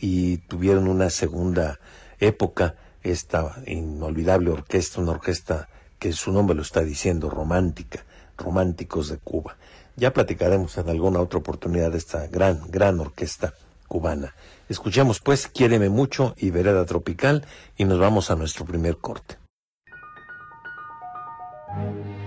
y 0.00 0.38
tuvieron 0.38 0.88
una 0.88 1.10
segunda 1.10 1.78
época, 2.18 2.76
esta 3.02 3.56
inolvidable 3.66 4.50
orquesta, 4.50 5.00
una 5.00 5.12
orquesta 5.12 5.68
que 5.98 6.12
su 6.12 6.32
nombre 6.32 6.56
lo 6.56 6.62
está 6.62 6.80
diciendo, 6.82 7.30
romántica, 7.30 8.04
románticos 8.36 9.08
de 9.08 9.18
Cuba. 9.18 9.56
Ya 9.96 10.12
platicaremos 10.12 10.76
en 10.76 10.88
alguna 10.88 11.20
otra 11.20 11.38
oportunidad 11.38 11.92
de 11.92 11.98
esta 11.98 12.26
gran, 12.26 12.60
gran 12.68 13.00
orquesta 13.00 13.54
cubana. 13.88 14.34
Escuchemos 14.68 15.20
pues 15.20 15.46
Quiéreme 15.48 15.88
mucho 15.88 16.34
y 16.36 16.50
Vereda 16.50 16.84
Tropical 16.84 17.46
y 17.76 17.84
nos 17.84 17.98
vamos 17.98 18.30
a 18.30 18.36
nuestro 18.36 18.64
primer 18.64 18.98
corte. 18.98 19.36
Thank 21.76 21.96
you. 22.06 22.25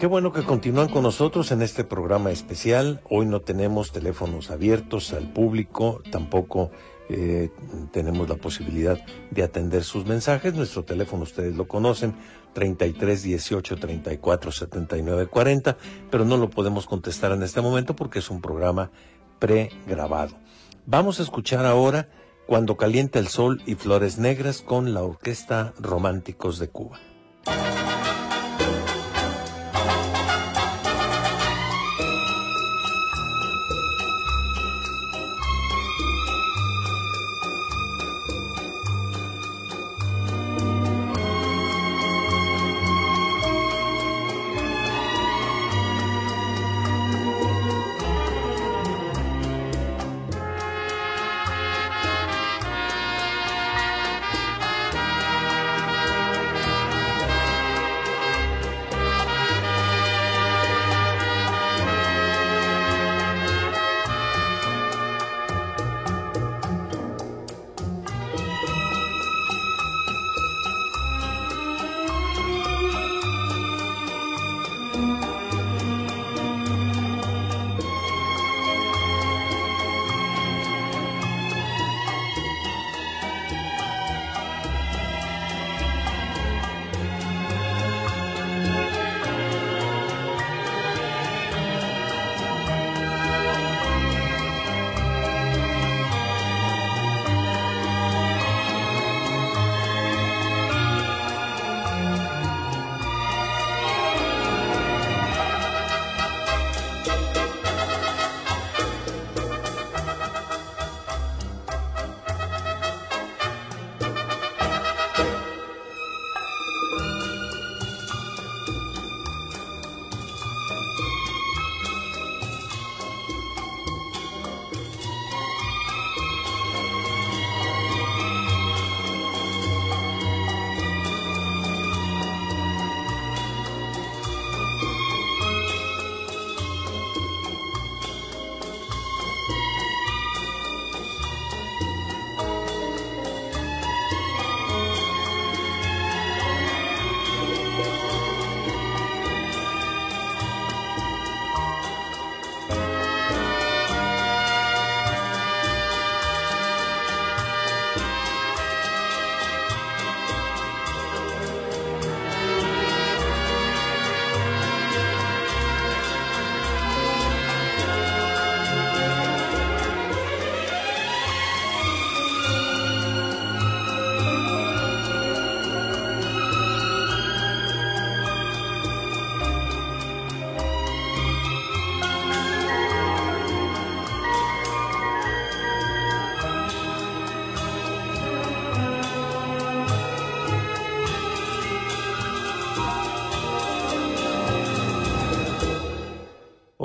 Qué 0.00 0.06
bueno 0.06 0.32
que 0.32 0.44
continúan 0.44 0.88
con 0.88 1.02
nosotros 1.02 1.52
en 1.52 1.60
este 1.60 1.84
programa 1.84 2.30
especial. 2.30 3.02
Hoy 3.10 3.26
no 3.26 3.42
tenemos 3.42 3.92
teléfonos 3.92 4.50
abiertos 4.50 5.12
al 5.12 5.30
público, 5.30 6.00
tampoco 6.10 6.70
eh, 7.10 7.50
tenemos 7.92 8.26
la 8.26 8.36
posibilidad 8.36 8.98
de 9.30 9.42
atender 9.42 9.84
sus 9.84 10.06
mensajes. 10.06 10.54
Nuestro 10.54 10.84
teléfono 10.84 11.24
ustedes 11.24 11.54
lo 11.54 11.68
conocen, 11.68 12.14
33 12.54 13.22
18 13.24 13.76
34 13.76 14.52
79 14.52 15.26
40, 15.26 15.76
pero 16.10 16.24
no 16.24 16.38
lo 16.38 16.48
podemos 16.48 16.86
contestar 16.86 17.32
en 17.32 17.42
este 17.42 17.60
momento 17.60 17.94
porque 17.94 18.20
es 18.20 18.30
un 18.30 18.40
programa 18.40 18.90
pregrabado. 19.38 20.34
Vamos 20.86 21.20
a 21.20 21.24
escuchar 21.24 21.66
ahora 21.66 22.08
Cuando 22.46 22.78
calienta 22.78 23.18
el 23.18 23.28
sol 23.28 23.62
y 23.66 23.74
flores 23.74 24.16
negras 24.16 24.62
con 24.62 24.94
la 24.94 25.02
Orquesta 25.02 25.74
Románticos 25.78 26.58
de 26.58 26.68
Cuba. 26.70 26.98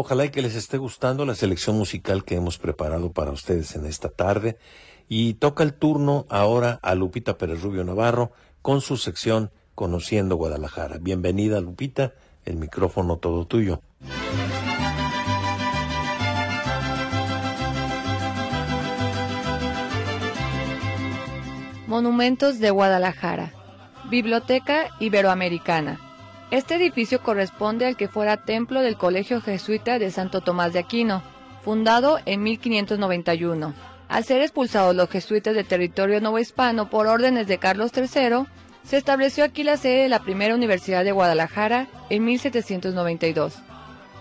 Ojalá 0.05 0.29
que 0.29 0.43
les 0.43 0.53
esté 0.53 0.77
gustando 0.77 1.25
la 1.25 1.33
selección 1.33 1.79
musical 1.79 2.23
que 2.23 2.35
hemos 2.35 2.59
preparado 2.59 3.11
para 3.11 3.31
ustedes 3.31 3.75
en 3.75 3.87
esta 3.87 4.07
tarde. 4.07 4.59
Y 5.09 5.33
toca 5.33 5.63
el 5.63 5.73
turno 5.73 6.27
ahora 6.29 6.79
a 6.83 6.93
Lupita 6.93 7.39
Pérez 7.39 7.63
Rubio 7.63 7.83
Navarro 7.83 8.31
con 8.61 8.81
su 8.81 8.97
sección 8.97 9.49
Conociendo 9.73 10.35
Guadalajara. 10.35 10.99
Bienvenida 10.99 11.59
Lupita, 11.59 12.13
el 12.43 12.57
micrófono 12.57 13.17
todo 13.17 13.47
tuyo. 13.47 13.81
Monumentos 21.87 22.59
de 22.59 22.69
Guadalajara. 22.69 23.53
Biblioteca 24.11 24.91
Iberoamericana. 24.99 26.04
Este 26.51 26.75
edificio 26.75 27.21
corresponde 27.23 27.87
al 27.87 27.97
que 27.97 28.07
fuera 28.07 28.37
templo 28.37 28.81
del 28.81 28.97
Colegio 28.97 29.41
Jesuita 29.41 29.97
de 29.97 30.11
Santo 30.11 30.41
Tomás 30.41 30.73
de 30.73 30.79
Aquino, 30.79 31.23
fundado 31.63 32.19
en 32.25 32.43
1591. 32.43 33.73
Al 34.07 34.23
ser 34.23 34.41
expulsados 34.41 34.95
los 34.95 35.09
jesuitas 35.09 35.55
del 35.55 35.65
territorio 35.65 36.21
novohispano 36.21 36.89
por 36.89 37.07
órdenes 37.07 37.47
de 37.47 37.57
Carlos 37.57 37.91
III, 37.95 38.45
se 38.83 38.97
estableció 38.97 39.43
aquí 39.43 39.63
la 39.63 39.77
sede 39.77 40.03
de 40.03 40.09
la 40.09 40.21
primera 40.21 40.53
Universidad 40.53 41.03
de 41.03 41.11
Guadalajara 41.11 41.87
en 42.11 42.23
1792. 42.23 43.55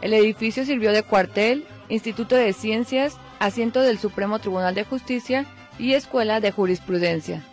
El 0.00 0.14
edificio 0.14 0.64
sirvió 0.64 0.92
de 0.92 1.02
cuartel, 1.02 1.66
instituto 1.90 2.36
de 2.36 2.54
ciencias, 2.54 3.18
asiento 3.38 3.82
del 3.82 3.98
Supremo 3.98 4.38
Tribunal 4.38 4.74
de 4.74 4.84
Justicia 4.84 5.44
y 5.78 5.92
escuela 5.92 6.40
de 6.40 6.52
jurisprudencia. 6.52 7.44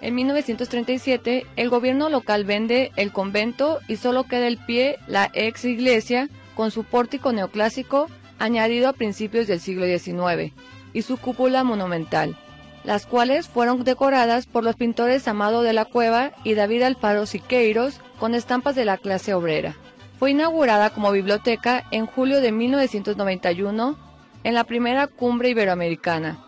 En 0.00 0.14
1937, 0.14 1.46
el 1.56 1.68
gobierno 1.70 2.08
local 2.08 2.44
vende 2.44 2.92
el 2.96 3.12
convento 3.12 3.80
y 3.88 3.96
solo 3.96 4.24
queda 4.24 4.46
el 4.46 4.58
pie 4.58 4.98
la 5.08 5.30
ex 5.32 5.64
iglesia 5.64 6.28
con 6.54 6.70
su 6.70 6.84
pórtico 6.84 7.32
neoclásico 7.32 8.08
añadido 8.38 8.88
a 8.88 8.92
principios 8.92 9.48
del 9.48 9.60
siglo 9.60 9.86
XIX 9.86 10.52
y 10.92 11.02
su 11.02 11.16
cúpula 11.16 11.64
monumental, 11.64 12.36
las 12.84 13.06
cuales 13.06 13.48
fueron 13.48 13.82
decoradas 13.82 14.46
por 14.46 14.62
los 14.62 14.76
pintores 14.76 15.26
Amado 15.26 15.62
de 15.62 15.72
la 15.72 15.84
Cueva 15.84 16.30
y 16.44 16.54
David 16.54 16.82
Alfaro 16.82 17.26
Siqueiros 17.26 18.00
con 18.20 18.34
estampas 18.34 18.76
de 18.76 18.84
la 18.84 18.98
clase 18.98 19.34
obrera. 19.34 19.74
Fue 20.18 20.30
inaugurada 20.30 20.90
como 20.90 21.10
biblioteca 21.12 21.84
en 21.90 22.06
julio 22.06 22.40
de 22.40 22.52
1991 22.52 23.98
en 24.44 24.54
la 24.54 24.64
primera 24.64 25.08
cumbre 25.08 25.50
iberoamericana. 25.50 26.38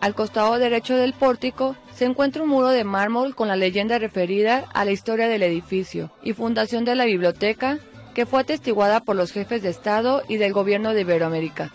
Al 0.00 0.14
costado 0.14 0.58
derecho 0.58 0.96
del 0.96 1.12
pórtico 1.12 1.74
se 1.98 2.04
encuentra 2.04 2.44
un 2.44 2.50
muro 2.50 2.68
de 2.68 2.84
mármol 2.84 3.34
con 3.34 3.48
la 3.48 3.56
leyenda 3.56 3.98
referida 3.98 4.66
a 4.72 4.84
la 4.84 4.92
historia 4.92 5.26
del 5.26 5.42
edificio 5.42 6.12
y 6.22 6.32
fundación 6.32 6.84
de 6.84 6.94
la 6.94 7.06
biblioteca, 7.06 7.80
que 8.14 8.24
fue 8.24 8.42
atestiguada 8.42 9.00
por 9.00 9.16
los 9.16 9.32
jefes 9.32 9.62
de 9.62 9.70
Estado 9.70 10.22
y 10.28 10.36
del 10.36 10.52
gobierno 10.52 10.94
de 10.94 11.00
Iberoamérica. 11.00 11.72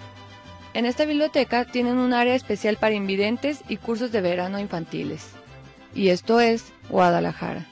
En 0.73 0.85
esta 0.85 1.03
biblioteca 1.03 1.65
tienen 1.65 1.97
un 1.97 2.13
área 2.13 2.35
especial 2.35 2.77
para 2.77 2.95
invidentes 2.95 3.63
y 3.67 3.75
cursos 3.75 4.13
de 4.13 4.21
verano 4.21 4.61
infantiles. 4.61 5.27
Y 5.93 6.07
esto 6.07 6.39
es 6.39 6.71
Guadalajara. 6.87 7.67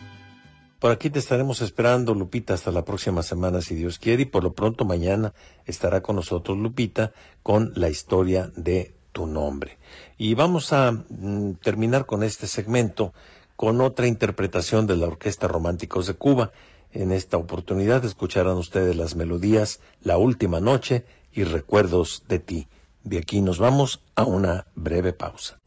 Por 0.79 0.91
aquí 0.91 1.09
te 1.09 1.19
estaremos 1.19 1.61
esperando, 1.61 2.13
Lupita, 2.13 2.55
hasta 2.55 2.71
la 2.71 2.83
próxima 2.83 3.23
semana, 3.23 3.61
si 3.61 3.75
Dios 3.75 3.97
quiere, 3.97 4.23
y 4.23 4.25
por 4.25 4.43
lo 4.43 4.51
pronto 4.51 4.83
mañana 4.83 5.33
estará 5.65 6.01
con 6.01 6.17
nosotros 6.17 6.57
Lupita 6.57 7.13
con 7.43 7.71
la 7.75 7.87
historia 7.87 8.51
de 8.57 8.93
tu 9.11 9.27
nombre. 9.27 9.77
Y 10.17 10.33
vamos 10.33 10.73
a 10.73 10.91
mm, 10.91 11.53
terminar 11.61 12.05
con 12.05 12.23
este 12.23 12.47
segmento 12.47 13.13
con 13.55 13.79
otra 13.81 14.07
interpretación 14.07 14.87
de 14.87 14.97
la 14.97 15.07
Orquesta 15.07 15.47
Románticos 15.47 16.07
de 16.07 16.15
Cuba. 16.15 16.51
En 16.91 17.11
esta 17.11 17.37
oportunidad 17.37 18.03
escucharán 18.03 18.57
ustedes 18.57 18.95
las 18.95 19.15
melodías 19.15 19.79
La 20.01 20.17
Última 20.17 20.59
Noche 20.59 21.05
y 21.31 21.43
Recuerdos 21.43 22.23
de 22.27 22.39
ti. 22.39 22.67
De 23.03 23.19
aquí 23.19 23.41
nos 23.41 23.59
vamos 23.59 24.01
a 24.15 24.23
una 24.23 24.65
breve 24.75 25.13
pausa. 25.13 25.59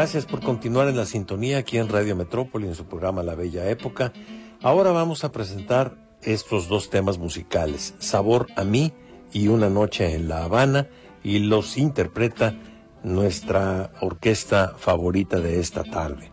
Gracias 0.00 0.24
por 0.24 0.40
continuar 0.40 0.88
en 0.88 0.96
la 0.96 1.04
sintonía 1.04 1.58
aquí 1.58 1.76
en 1.76 1.90
Radio 1.90 2.16
Metrópoli 2.16 2.66
en 2.66 2.74
su 2.74 2.86
programa 2.86 3.22
La 3.22 3.34
Bella 3.34 3.68
Época. 3.68 4.14
Ahora 4.62 4.92
vamos 4.92 5.24
a 5.24 5.30
presentar 5.30 5.94
estos 6.22 6.68
dos 6.68 6.88
temas 6.88 7.18
musicales, 7.18 7.94
Sabor 7.98 8.46
a 8.56 8.64
mí 8.64 8.94
y 9.30 9.48
Una 9.48 9.68
noche 9.68 10.14
en 10.14 10.26
La 10.26 10.44
Habana, 10.44 10.88
y 11.22 11.40
los 11.40 11.76
interpreta 11.76 12.58
nuestra 13.02 13.92
orquesta 14.00 14.72
favorita 14.78 15.38
de 15.38 15.60
esta 15.60 15.84
tarde 15.84 16.32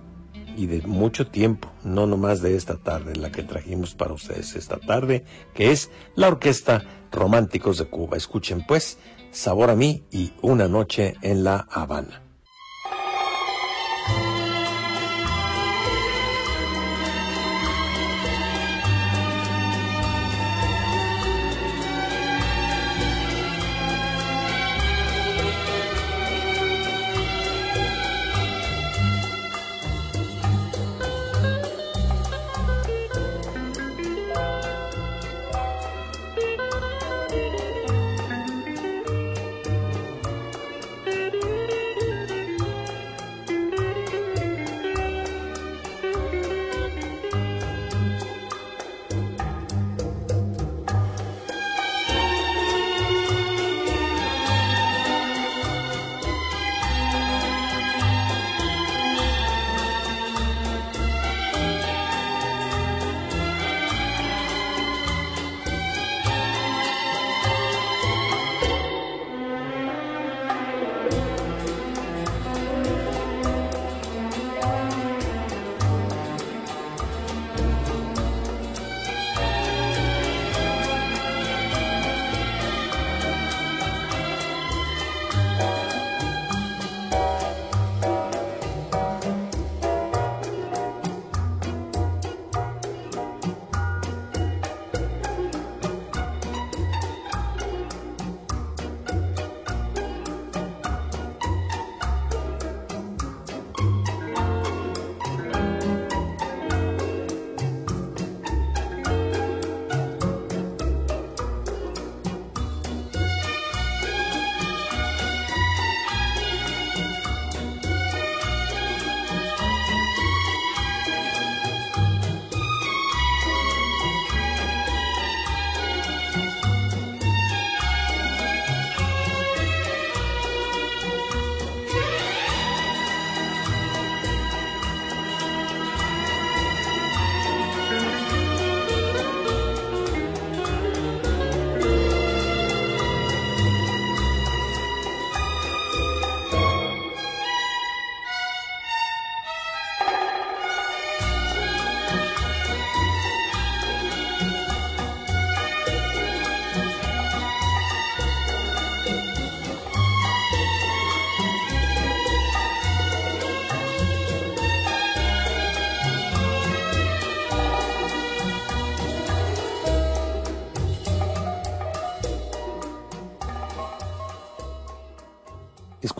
y 0.55 0.67
de 0.67 0.83
mucho 0.83 1.27
tiempo, 1.27 1.69
no 1.83 2.07
nomás 2.07 2.41
de 2.41 2.55
esta 2.55 2.77
tarde, 2.77 3.17
la 3.17 3.33
que 3.33 3.43
trajimos 3.43 3.95
para 3.95 4.13
ustedes 4.13 4.55
esta 4.55 4.79
tarde, 4.79 5.25
que 5.53 5.71
es 5.71 5.91
la 6.15 6.29
Orquesta 6.29 6.85
Románticos 7.11 7.79
de 7.79 7.89
Cuba. 7.89 8.15
Escuchen 8.15 8.65
pues, 8.65 8.97
Sabor 9.31 9.69
a 9.69 9.75
mí 9.75 10.05
y 10.09 10.31
Una 10.41 10.69
noche 10.69 11.15
en 11.21 11.43
La 11.43 11.67
Habana. 11.69 12.26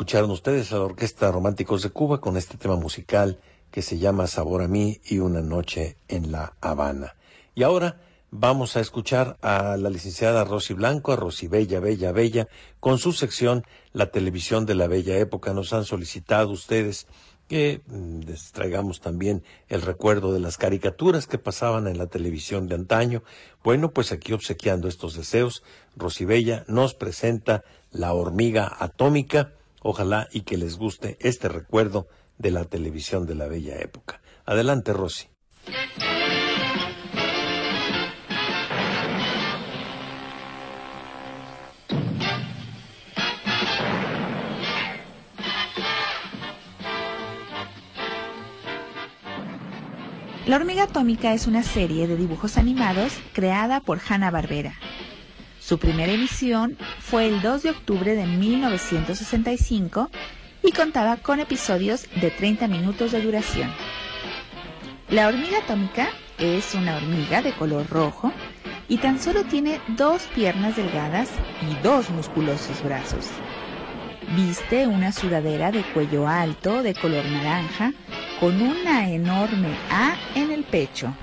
Escucharon 0.08 0.32
ustedes 0.32 0.72
a 0.72 0.78
la 0.78 0.86
Orquesta 0.86 1.30
Románticos 1.34 1.84
de 1.84 1.90
Cuba 1.90 2.22
con 2.22 2.38
este 2.38 2.58
tema 2.58 2.78
musical 2.78 3.42
que 3.72 3.82
se 3.82 4.00
llama 4.00 4.28
Sabor 4.28 4.62
a 4.62 4.70
mí 4.70 5.02
y 5.04 5.20
una 5.20 5.42
noche 5.42 5.98
en 6.08 6.32
La 6.32 6.54
Habana. 6.62 7.18
Y 7.56 7.64
ahora 7.64 8.00
vamos 8.32 8.78
a 8.78 8.80
escuchar 8.80 9.36
a 9.42 9.76
la 9.76 9.90
licenciada 9.90 10.46
Rosy 10.46 10.76
Blanco, 10.76 11.12
a 11.12 11.18
Rosy 11.18 11.50
Bella, 11.50 11.82
Bella, 11.82 12.14
Bella, 12.14 12.48
con 12.80 13.00
su 13.00 13.12
sección 13.12 13.66
La 13.92 14.10
televisión 14.10 14.66
de 14.66 14.76
la 14.76 14.88
Bella 14.88 15.18
Época. 15.18 15.54
Nos 15.54 15.74
han 15.74 15.84
solicitado 15.84 16.52
ustedes 16.52 17.06
que 17.50 17.82
mm, 17.88 18.22
les 18.22 18.54
traigamos 18.54 19.02
también 19.02 19.44
el 19.68 19.82
recuerdo 19.82 20.32
de 20.32 20.40
las 20.40 20.58
caricaturas 20.58 21.28
que 21.28 21.38
pasaban 21.38 21.86
en 21.86 21.98
la 21.98 22.08
televisión 22.08 22.70
de 22.70 22.76
antaño. 22.76 23.24
Bueno, 23.62 23.92
pues 23.92 24.14
aquí 24.14 24.32
obsequiando 24.32 24.88
estos 24.88 25.18
deseos, 25.18 25.64
Rosy 25.98 26.24
Bella 26.24 26.64
nos 26.70 26.94
presenta 26.94 27.66
La 27.92 28.14
hormiga 28.14 28.74
atómica. 28.80 29.57
Ojalá 29.90 30.28
y 30.34 30.42
que 30.42 30.58
les 30.58 30.76
guste 30.78 31.16
este 31.22 31.48
recuerdo 31.48 32.10
de 32.38 32.52
la 32.52 32.66
televisión 32.66 33.26
de 33.26 33.36
la 33.36 33.48
bella 33.48 33.78
época. 33.78 34.20
Adelante, 34.46 34.92
Rosy. 34.92 35.30
La 50.46 50.58
hormiga 50.58 50.84
atómica 50.84 51.34
es 51.34 51.48
una 51.48 51.64
serie 51.64 52.08
de 52.08 52.18
dibujos 52.18 52.58
animados 52.58 53.14
creada 53.32 53.80
por 53.80 54.02
Hanna-Barbera. 54.06 54.74
Su 55.62 55.80
primera 55.80 56.12
emisión 56.12 56.78
fue 57.10 57.26
el 57.28 57.42
2 57.42 57.64
de 57.64 57.70
octubre 57.70 58.16
de 58.16 58.26
1965 58.26 60.10
y 60.62 60.74
contaba 60.74 61.16
con 61.16 61.40
episodios 61.40 62.06
de 62.20 62.32
30 62.32 62.68
minutos 62.68 63.14
de 63.14 63.22
duración. 63.22 63.72
La 65.10 65.30
hormiga 65.30 65.60
atómica 65.60 66.10
es 66.38 66.76
una 66.76 66.98
hormiga 66.98 67.42
de 67.42 67.54
color 67.54 67.88
rojo 67.88 68.34
y 68.90 68.98
tan 68.98 69.22
solo 69.22 69.46
tiene 69.46 69.80
dos 69.96 70.24
piernas 70.36 70.76
delgadas 70.76 71.30
y 71.62 71.82
dos 71.82 72.10
musculosos 72.10 72.84
brazos. 72.84 73.28
Viste 74.36 74.86
una 74.86 75.14
sudadera 75.14 75.72
de 75.72 75.84
cuello 75.94 76.28
alto 76.28 76.84
de 76.84 76.94
color 76.94 77.24
naranja 77.24 77.94
con 78.42 78.62
una 78.62 79.10
enorme 79.10 79.78
A 79.90 80.18
en 80.36 80.52
el 80.52 80.66
pecho. 80.66 81.14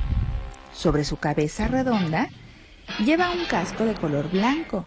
Sobre 0.73 1.05
su 1.05 1.18
cabeza 1.18 1.68
redonda 1.68 2.31
lleva 3.05 3.31
un 3.33 3.44
casco 3.44 3.85
de 3.85 3.92
color 3.92 4.31
blanco, 4.31 4.87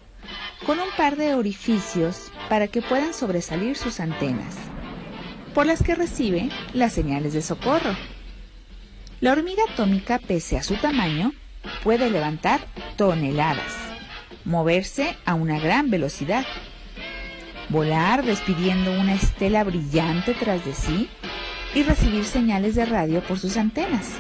con 0.65 0.79
un 0.79 0.89
par 0.97 1.15
de 1.17 1.35
orificios 1.35 2.31
para 2.49 2.67
que 2.67 2.81
puedan 2.81 3.13
sobresalir 3.13 3.77
sus 3.77 3.99
antenas, 3.99 4.55
por 5.53 5.65
las 5.65 5.83
que 5.83 5.95
recibe 5.95 6.49
las 6.73 6.93
señales 6.93 7.33
de 7.33 7.41
socorro. 7.41 7.95
La 9.19 9.31
hormiga 9.31 9.63
atómica, 9.71 10.19
pese 10.19 10.57
a 10.57 10.63
su 10.63 10.75
tamaño, 10.75 11.33
puede 11.83 12.09
levantar 12.09 12.61
toneladas, 12.95 13.73
moverse 14.45 15.17
a 15.25 15.33
una 15.33 15.59
gran 15.59 15.89
velocidad, 15.89 16.45
volar 17.69 18.23
despidiendo 18.23 18.91
una 18.91 19.15
estela 19.15 19.63
brillante 19.63 20.33
tras 20.33 20.65
de 20.65 20.73
sí 20.73 21.09
y 21.75 21.83
recibir 21.83 22.25
señales 22.25 22.75
de 22.75 22.85
radio 22.85 23.21
por 23.21 23.39
sus 23.39 23.57
antenas, 23.57 24.11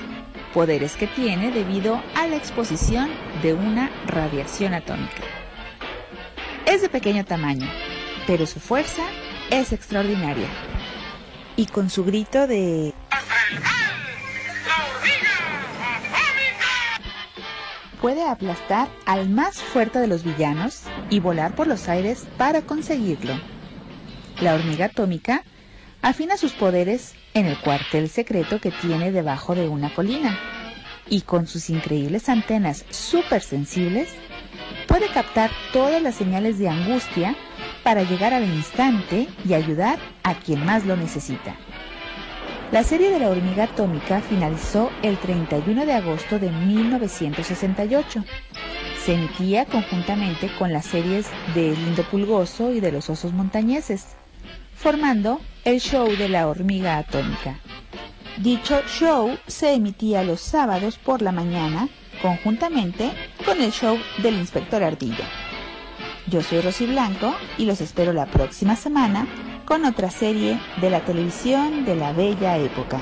poderes 0.53 0.95
que 0.95 1.07
tiene 1.07 1.51
debido 1.51 2.01
a 2.15 2.27
la 2.27 2.35
exposición 2.35 3.09
de 3.41 3.53
una 3.53 3.89
radiación 4.05 4.73
atómica. 4.73 5.46
Es 6.67 6.81
de 6.81 6.89
pequeño 6.89 7.23
tamaño, 7.23 7.65
pero 8.27 8.45
su 8.45 8.59
fuerza 8.59 9.03
es 9.49 9.71
extraordinaria. 9.71 10.49
Y 11.55 11.65
con 11.67 11.89
su 11.89 12.03
grito 12.03 12.45
de... 12.45 12.93
Puede 18.01 18.27
aplastar 18.27 18.89
al 19.05 19.29
más 19.29 19.61
fuerte 19.61 19.99
de 19.99 20.07
los 20.07 20.25
villanos 20.25 20.81
y 21.09 21.21
volar 21.21 21.55
por 21.55 21.67
los 21.67 21.87
aires 21.87 22.27
para 22.37 22.61
conseguirlo. 22.61 23.39
La 24.41 24.53
hormiga 24.53 24.87
atómica 24.87 25.43
afina 26.01 26.35
sus 26.35 26.51
poderes 26.51 27.15
en 27.33 27.45
el 27.45 27.57
cuartel 27.57 28.09
secreto 28.09 28.59
que 28.59 28.71
tiene 28.71 29.13
debajo 29.13 29.55
de 29.55 29.69
una 29.69 29.95
colina 29.95 30.37
y 31.09 31.21
con 31.21 31.47
sus 31.47 31.69
increíbles 31.69 32.27
antenas 32.27 32.83
súper 32.89 33.41
sensibles 33.41 34.09
puede 34.87 35.07
captar 35.09 35.51
todas 35.73 36.01
las 36.01 36.15
señales 36.15 36.57
de 36.59 36.69
angustia 36.69 37.35
para 37.83 38.03
llegar 38.03 38.33
al 38.33 38.43
instante 38.43 39.27
y 39.47 39.53
ayudar 39.53 39.99
a 40.23 40.35
quien 40.35 40.65
más 40.65 40.85
lo 40.85 40.97
necesita. 40.97 41.55
La 42.71 42.83
serie 42.83 43.11
de 43.11 43.19
la 43.19 43.29
hormiga 43.29 43.63
atómica 43.63 44.19
finalizó 44.19 44.91
el 45.01 45.17
31 45.17 45.85
de 45.85 45.93
agosto 45.93 46.37
de 46.37 46.51
1968. 46.51 48.25
Se 49.05 49.13
emitía 49.13 49.63
conjuntamente 49.65 50.51
con 50.59 50.73
las 50.73 50.85
series 50.85 51.27
de 51.55 51.71
Lindo 51.71 52.03
Pulgoso 52.03 52.73
y 52.73 52.81
de 52.81 52.91
los 52.91 53.09
Osos 53.09 53.31
Montañeses, 53.31 54.17
formando 54.75 55.39
el 55.63 55.79
show 55.79 56.09
de 56.17 56.27
la 56.27 56.47
hormiga 56.49 56.97
atómica. 56.97 57.57
Dicho 58.37 58.81
show 58.87 59.37
se 59.47 59.73
emitía 59.73 60.23
los 60.23 60.41
sábados 60.41 60.97
por 60.97 61.21
la 61.21 61.31
mañana 61.31 61.87
conjuntamente 62.21 63.11
con 63.45 63.61
el 63.61 63.71
show 63.71 63.97
del 64.21 64.35
inspector 64.35 64.83
Ardilla. 64.83 65.27
Yo 66.27 66.41
soy 66.41 66.61
Rosy 66.61 66.85
Blanco 66.85 67.35
y 67.57 67.65
los 67.65 67.81
espero 67.81 68.13
la 68.13 68.25
próxima 68.25 68.75
semana 68.75 69.27
con 69.65 69.85
otra 69.85 70.09
serie 70.09 70.59
de 70.81 70.89
la 70.89 71.03
televisión 71.05 71.85
de 71.85 71.95
la 71.95 72.13
bella 72.13 72.57
época. 72.57 72.99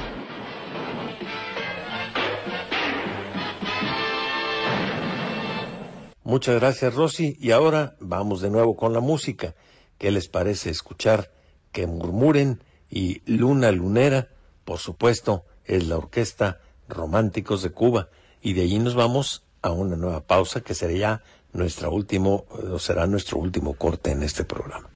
Muchas 6.23 6.55
gracias 6.55 6.93
Rosy 6.95 7.37
y 7.39 7.51
ahora 7.51 7.95
vamos 7.99 8.41
de 8.41 8.49
nuevo 8.49 8.75
con 8.75 8.93
la 8.93 8.99
música. 8.99 9.55
¿Qué 9.97 10.11
les 10.11 10.27
parece 10.27 10.69
escuchar 10.69 11.31
que 11.71 11.87
murmuren 11.87 12.63
y 12.89 13.21
Luna 13.25 13.71
Lunera, 13.71 14.29
por 14.63 14.79
supuesto, 14.79 15.45
es 15.65 15.87
la 15.87 15.97
Orquesta 15.97 16.59
Románticos 16.87 17.61
de 17.63 17.71
Cuba. 17.71 18.09
Y 18.45 18.53
de 18.53 18.61
allí 18.61 18.77
nos 18.77 18.93
vamos 18.93 19.43
a 19.63 19.71
una 19.71 19.95
nueva 19.95 20.21
pausa 20.21 20.61
que 20.61 20.75
o 22.51 22.77
será 22.77 23.07
nuestro 23.07 23.39
último 23.39 23.73
corte 23.73 24.11
en 24.11 24.21
este 24.21 24.43
programa. 24.43 24.94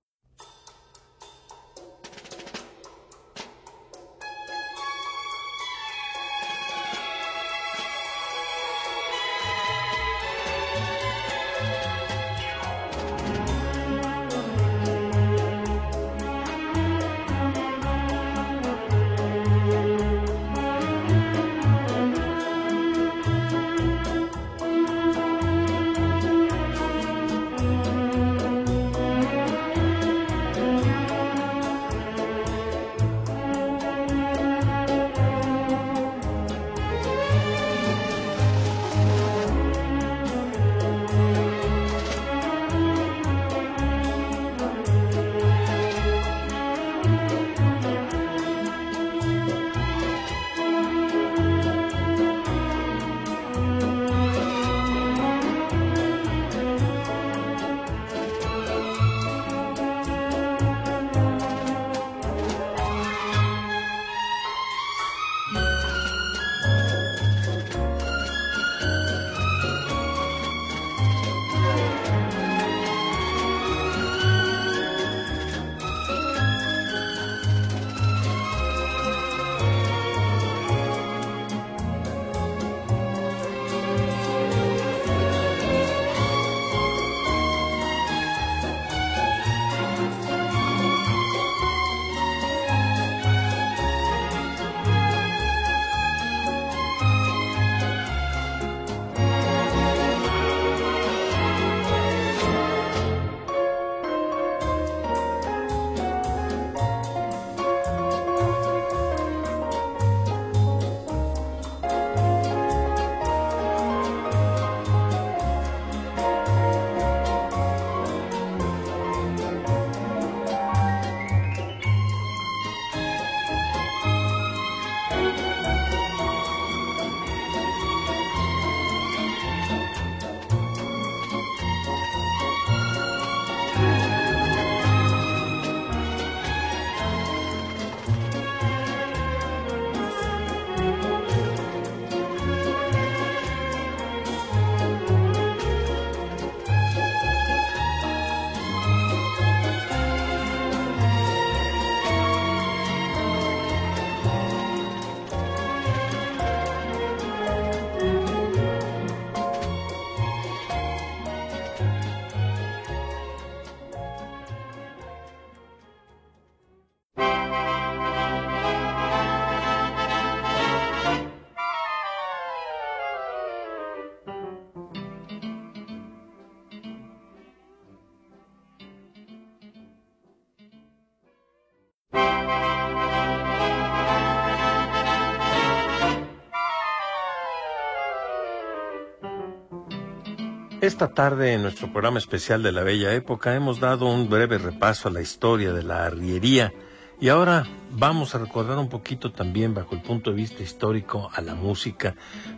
Esta 190.90 191.10
tarde 191.10 191.54
en 191.54 191.62
nuestro 191.62 191.94
programa 191.94 192.18
especial 192.18 192.64
de 192.64 192.72
la 192.72 192.82
Bella 192.82 193.14
Época 193.14 193.54
hemos 193.54 193.80
dado 193.80 194.08
un 194.08 194.28
breve 194.28 194.58
repaso 194.58 195.08
a 195.08 195.12
la 195.12 195.22
historia 195.22 195.72
de 195.72 195.84
la 195.84 196.06
arriería 196.06 196.74
y 197.22 197.30
ahora 197.30 197.68
vamos 197.92 198.34
a 198.34 198.40
recordar 198.40 198.80
un 198.80 198.90
poquito 198.90 199.32
también 199.32 199.76
bajo 199.76 199.94
el 199.94 200.02
punto 200.02 200.32
de 200.32 200.38
vista 200.38 200.64
histórico 200.64 201.30
a 201.32 201.42
la 201.42 201.54
música, 201.54 202.16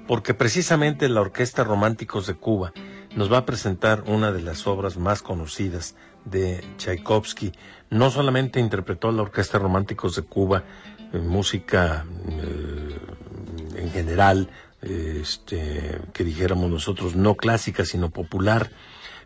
porque 0.07 0.33
precisamente 0.33 1.09
la 1.09 1.19
Orquesta 1.19 1.65
Románticos 1.65 2.25
de 2.25 2.35
Cuba 2.35 2.71
nos 3.17 3.29
va 3.29 3.39
a 3.39 3.45
presentar 3.45 4.05
una 4.07 4.31
de 4.31 4.41
las 4.41 4.65
obras 4.65 4.95
más 4.95 5.21
conocidas 5.21 5.97
de 6.23 6.63
Tchaikovsky. 6.77 7.51
No 7.89 8.11
solamente 8.11 8.61
interpretó 8.61 9.11
la 9.11 9.23
Orquesta 9.23 9.59
Románticos 9.59 10.15
de 10.15 10.21
Cuba 10.21 10.63
en 11.11 11.27
música 11.27 12.05
eh, 12.29 12.97
en 13.75 13.91
general, 13.91 14.49
este, 14.81 16.01
que 16.13 16.23
dijéramos 16.23 16.69
nosotros, 16.69 17.15
no 17.15 17.35
clásica, 17.35 17.85
sino 17.85 18.09
popular, 18.09 18.71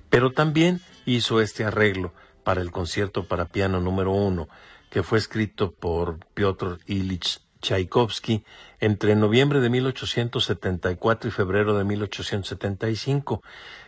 pero 0.10 0.32
también 0.32 0.82
hizo 1.06 1.42
este 1.42 1.64
arreglo 1.64 2.14
para 2.44 2.62
el 2.62 2.72
concierto 2.72 3.28
para 3.28 3.46
piano 3.46 3.80
número 3.80 4.12
uno, 4.12 4.48
que 4.90 5.04
fue 5.04 5.18
escrito 5.18 5.72
por 5.72 6.20
Piotr 6.34 6.80
Ilich 6.86 7.42
Tchaikovsky 7.62 8.44
entre 8.80 9.16
noviembre 9.16 9.60
de 9.60 9.70
1874 9.70 11.30
y 11.30 11.32
febrero 11.32 11.78
de 11.78 11.84
1875. 11.84 13.42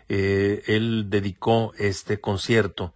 Eh, 0.10 0.64
él 0.68 1.06
dedicó 1.10 1.74
este 1.78 2.20
concierto 2.20 2.94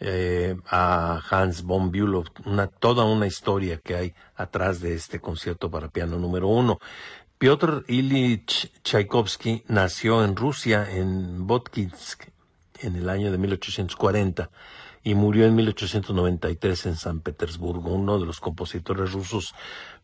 eh, 0.00 0.56
a 0.66 1.22
Hans 1.30 1.62
von 1.62 1.92
Bülow, 1.92 2.24
una, 2.44 2.66
toda 2.66 3.04
una 3.04 3.26
historia 3.26 3.78
que 3.78 3.94
hay 3.94 4.14
atrás 4.34 4.80
de 4.80 4.94
este 4.94 5.20
concierto 5.20 5.70
para 5.70 5.88
piano 5.88 6.18
número 6.18 6.48
uno. 6.48 6.80
Piotr 7.44 7.84
Ilyich 7.88 8.72
Tchaikovsky 8.82 9.64
nació 9.68 10.24
en 10.24 10.34
Rusia, 10.34 10.90
en 10.90 11.46
Votkinsk, 11.46 12.24
en 12.80 12.96
el 12.96 13.10
año 13.10 13.30
de 13.30 13.36
1840 13.36 14.48
y 15.02 15.14
murió 15.14 15.44
en 15.44 15.54
1893 15.54 16.86
en 16.86 16.96
San 16.96 17.20
Petersburgo, 17.20 17.92
uno 17.92 18.18
de 18.18 18.24
los 18.24 18.40
compositores 18.40 19.12
rusos 19.12 19.54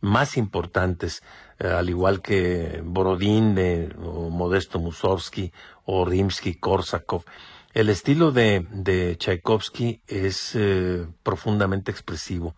más 0.02 0.36
importantes, 0.36 1.22
eh, 1.58 1.68
al 1.68 1.88
igual 1.88 2.20
que 2.20 2.82
Borodín, 2.84 3.54
de, 3.54 3.90
o 4.04 4.28
Modesto 4.28 4.78
Mussorgsky 4.78 5.50
o 5.86 6.04
Rimsky-Korsakov. 6.04 7.24
El 7.72 7.88
estilo 7.88 8.32
de, 8.32 8.66
de 8.70 9.16
Tchaikovsky 9.16 10.02
es 10.06 10.54
eh, 10.56 11.06
profundamente 11.22 11.90
expresivo, 11.90 12.54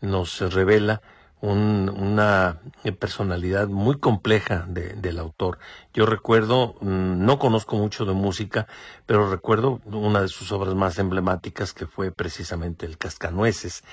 nos 0.00 0.38
revela 0.54 1.02
una 1.42 2.58
personalidad 2.98 3.68
muy 3.68 3.98
compleja 3.98 4.66
del 4.68 5.18
autor. 5.18 5.58
Yo 5.94 6.06
recuerdo, 6.06 6.76
mm, 6.80 7.24
no 7.24 7.38
conozco 7.38 7.76
mucho 7.76 8.04
de 8.04 8.12
música, 8.12 8.66
pero 9.06 9.30
recuerdo 9.30 9.80
una 9.86 10.20
de 10.20 10.28
sus 10.28 10.52
obras 10.52 10.74
más 10.74 10.98
emblemáticas 10.98 11.72
que 11.72 11.86
fue 11.86 12.12
precisamente 12.12 12.86
El 12.86 12.98
Cascanueces 12.98 13.84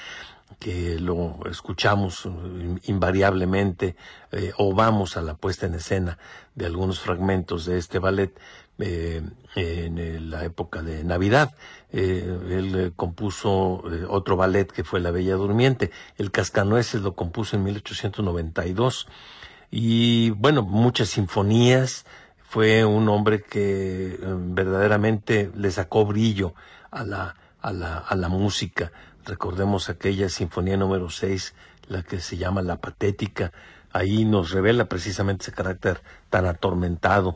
que 0.59 0.97
lo 0.99 1.39
escuchamos 1.49 2.27
invariablemente 2.83 3.95
eh, 4.31 4.53
o 4.57 4.73
vamos 4.73 5.17
a 5.17 5.21
la 5.21 5.35
puesta 5.35 5.65
en 5.65 5.75
escena 5.75 6.17
de 6.55 6.65
algunos 6.65 6.99
fragmentos 6.99 7.65
de 7.65 7.77
este 7.77 7.99
ballet 7.99 8.33
eh, 8.79 9.21
en 9.55 10.29
la 10.29 10.43
época 10.45 10.81
de 10.81 11.03
Navidad. 11.03 11.55
Eh, 11.91 12.39
él 12.49 12.93
compuso 12.95 13.83
otro 14.09 14.35
ballet 14.35 14.71
que 14.71 14.83
fue 14.83 14.99
La 14.99 15.11
Bella 15.11 15.35
Durmiente. 15.35 15.91
El 16.17 16.31
Cascanueces 16.31 17.01
lo 17.01 17.15
compuso 17.15 17.55
en 17.55 17.63
1892. 17.63 19.07
Y 19.71 20.31
bueno, 20.31 20.61
muchas 20.61 21.09
sinfonías. 21.09 22.05
Fue 22.49 22.85
un 22.85 23.09
hombre 23.09 23.41
que 23.41 24.17
verdaderamente 24.21 25.51
le 25.53 25.69
sacó 25.69 26.05
brillo 26.05 26.53
a 26.91 27.03
la, 27.03 27.35
a 27.61 27.73
la, 27.73 27.97
a 27.97 28.15
la 28.15 28.29
música 28.29 28.93
Recordemos 29.27 29.89
aquella 29.89 30.29
sinfonía 30.29 30.77
número 30.77 31.09
6, 31.09 31.53
la 31.89 32.01
que 32.01 32.21
se 32.21 32.37
llama 32.37 32.61
La 32.61 32.77
Patética. 32.77 33.51
Ahí 33.91 34.23
nos 34.23 34.51
revela 34.51 34.85
precisamente 34.85 35.43
ese 35.43 35.51
carácter 35.51 36.01
tan 36.29 36.45
atormentado. 36.45 37.35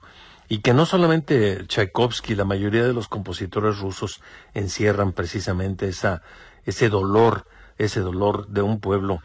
Y 0.51 0.57
que 0.57 0.73
no 0.73 0.85
solamente 0.85 1.65
Tchaikovsky, 1.65 2.35
la 2.35 2.43
mayoría 2.43 2.85
de 2.85 2.91
los 2.91 3.07
compositores 3.07 3.79
rusos 3.79 4.19
encierran 4.53 5.13
precisamente 5.13 5.87
esa, 5.87 6.23
ese 6.65 6.89
dolor, 6.89 7.47
ese 7.77 8.01
dolor 8.01 8.49
de 8.49 8.61
un 8.61 8.81
pueblo 8.81 9.21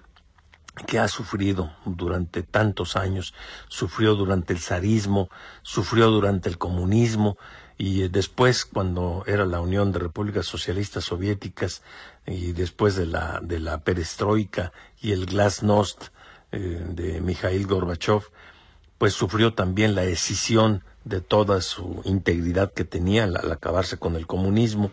que 0.86 1.00
ha 1.00 1.08
sufrido 1.08 1.72
durante 1.84 2.44
tantos 2.44 2.94
años, 2.94 3.34
sufrió 3.66 4.14
durante 4.14 4.52
el 4.52 4.60
zarismo, 4.60 5.28
sufrió 5.62 6.12
durante 6.12 6.48
el 6.48 6.58
comunismo, 6.58 7.38
y 7.76 8.06
después 8.06 8.64
cuando 8.64 9.24
era 9.26 9.46
la 9.46 9.60
Unión 9.60 9.90
de 9.90 9.98
Repúblicas 9.98 10.46
Socialistas 10.46 11.06
Soviéticas 11.06 11.82
y 12.24 12.52
después 12.52 12.94
de 12.94 13.06
la 13.06 13.40
de 13.42 13.58
la 13.58 13.78
perestroika 13.82 14.70
y 15.00 15.10
el 15.10 15.26
glasnost 15.26 16.10
eh, 16.52 16.86
de 16.88 17.20
Mikhail 17.20 17.66
Gorbachev 17.66 18.30
pues 18.96 19.12
sufrió 19.12 19.54
también 19.54 19.96
la 19.96 20.04
escisión 20.04 20.84
de 21.06 21.20
toda 21.20 21.60
su 21.62 22.02
integridad 22.04 22.72
que 22.72 22.84
tenía 22.84 23.24
al, 23.24 23.36
acabarse 23.52 23.96
con 23.96 24.16
el 24.16 24.26
comunismo. 24.26 24.90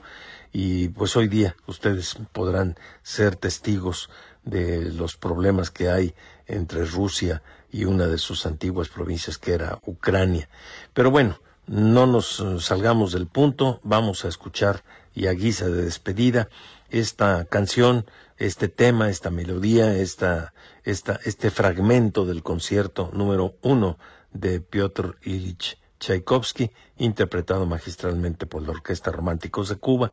Y 0.53 0.89
pues 0.89 1.15
hoy 1.17 1.27
día 1.27 1.55
ustedes 1.65 2.15
podrán 2.31 2.77
ser 3.01 3.35
testigos 3.35 4.11
de 4.43 4.91
los 4.91 5.17
problemas 5.17 5.71
que 5.71 5.89
hay 5.89 6.13
entre 6.45 6.85
Rusia 6.85 7.41
y 7.71 7.85
una 7.85 8.05
de 8.05 8.19
sus 8.19 8.45
antiguas 8.45 8.89
provincias 8.89 9.39
que 9.39 9.53
era 9.53 9.79
Ucrania. 9.87 10.49
Pero 10.93 11.09
bueno, 11.09 11.39
no 11.65 12.05
nos 12.05 12.39
eh, 12.39 12.59
salgamos 12.59 13.13
del 13.13 13.25
punto, 13.25 13.79
vamos 13.81 14.23
a 14.23 14.27
escuchar 14.27 14.83
y 15.15 15.25
a 15.25 15.31
guisa 15.31 15.67
de 15.67 15.81
despedida 15.81 16.47
esta 16.91 17.45
canción, 17.45 18.05
este 18.37 18.67
tema, 18.67 19.09
esta 19.09 19.31
melodía, 19.31 19.95
esta, 19.95 20.53
esta, 20.83 21.19
este 21.23 21.49
fragmento 21.49 22.25
del 22.25 22.43
concierto 22.43 23.09
número 23.13 23.55
uno 23.63 23.97
de 24.31 24.61
Piotr 24.61 25.17
Ilich 25.23 25.81
Tchaikovsky, 26.03 26.69
interpretado 26.97 27.65
magistralmente 27.65 28.45
por 28.45 28.61
la 28.61 28.71
Orquesta 28.71 29.09
Románticos 29.09 29.69
de 29.69 29.77
Cuba. 29.77 30.11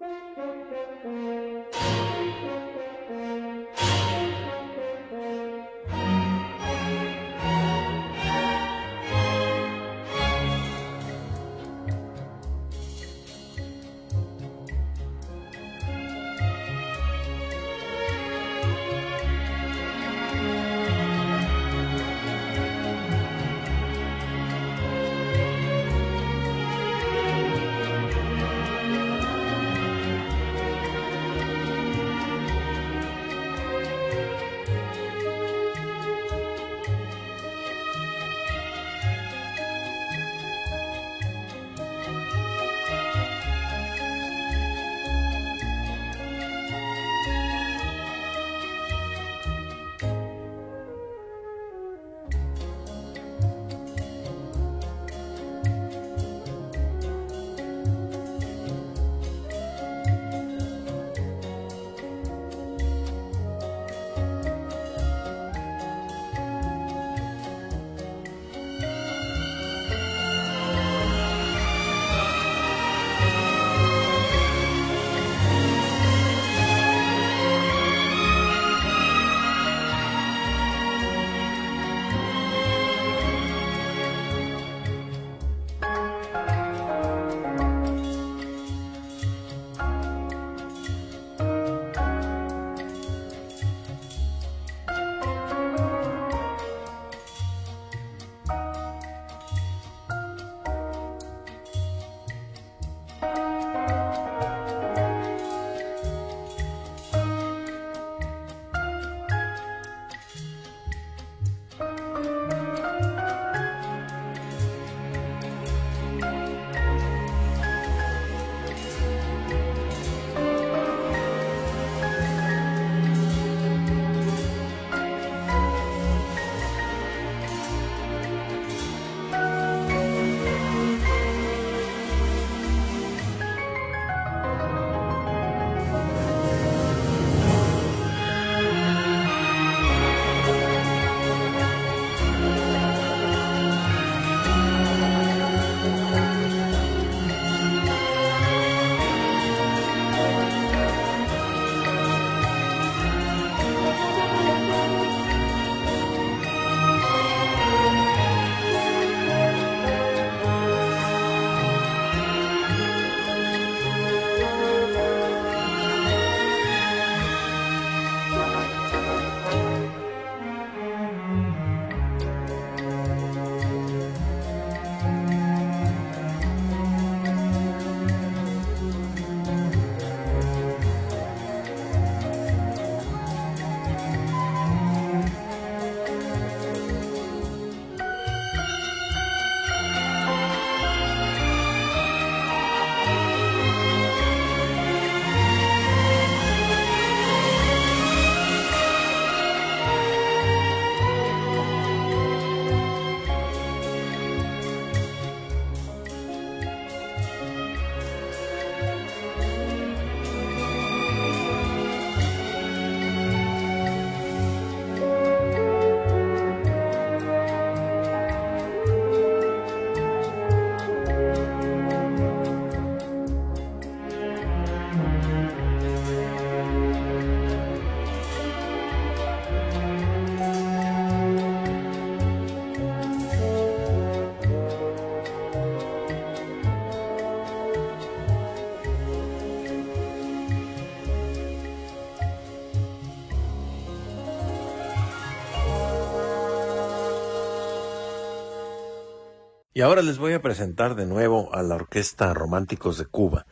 Y 249.80 249.82
ahora 249.82 250.02
les 250.02 250.18
voy 250.18 250.34
a 250.34 250.42
presentar 250.42 250.94
de 250.94 251.06
nuevo 251.06 251.54
a 251.54 251.62
la 251.62 251.76
Orquesta 251.76 252.34
Románticos 252.34 252.98
de 252.98 253.06
Cuba, 253.06 253.46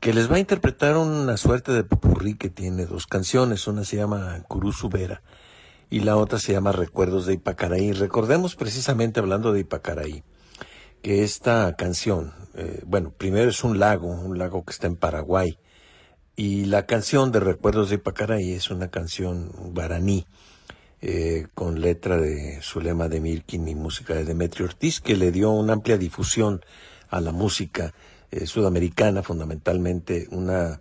que 0.00 0.12
les 0.12 0.30
va 0.30 0.36
a 0.36 0.38
interpretar 0.38 0.98
una 0.98 1.38
suerte 1.38 1.72
de 1.72 1.82
popurrí 1.82 2.34
que 2.34 2.50
tiene 2.50 2.84
dos 2.84 3.06
canciones. 3.06 3.66
Una 3.66 3.82
se 3.82 3.96
llama 3.96 4.44
Curuzu 4.48 4.90
Vera 4.90 5.22
y 5.88 6.00
la 6.00 6.18
otra 6.18 6.38
se 6.38 6.52
llama 6.52 6.72
Recuerdos 6.72 7.24
de 7.24 7.32
Ipacaraí. 7.32 7.92
Recordemos 7.92 8.54
precisamente 8.54 9.20
hablando 9.20 9.54
de 9.54 9.60
Ipacaraí, 9.60 10.24
que 11.00 11.24
esta 11.24 11.74
canción, 11.74 12.34
eh, 12.52 12.82
bueno, 12.84 13.10
primero 13.10 13.48
es 13.48 13.64
un 13.64 13.78
lago, 13.78 14.08
un 14.08 14.36
lago 14.36 14.66
que 14.66 14.72
está 14.72 14.88
en 14.88 14.96
Paraguay, 14.96 15.58
y 16.36 16.66
la 16.66 16.84
canción 16.84 17.32
de 17.32 17.40
Recuerdos 17.40 17.88
de 17.88 17.94
Ipacaraí 17.94 18.52
es 18.52 18.70
una 18.70 18.90
canción 18.90 19.50
guaraní 19.72 20.26
eh, 21.04 21.48
con 21.52 21.80
letra 21.80 22.16
de 22.16 22.60
Zulema 22.62 23.08
de 23.08 23.20
Mirkin 23.20 23.66
y 23.66 23.74
música 23.74 24.14
de 24.14 24.24
Demetrio 24.24 24.66
Ortiz, 24.66 25.00
que 25.00 25.16
le 25.16 25.32
dio 25.32 25.50
una 25.50 25.72
amplia 25.72 25.98
difusión 25.98 26.64
a 27.10 27.20
la 27.20 27.32
música 27.32 27.92
eh, 28.30 28.46
sudamericana, 28.46 29.24
fundamentalmente 29.24 30.28
una 30.30 30.80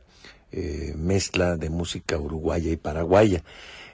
eh, 0.51 0.93
mezcla 0.95 1.57
de 1.57 1.71
música 1.71 2.19
uruguaya 2.19 2.71
y 2.71 2.77
paraguaya. 2.77 3.43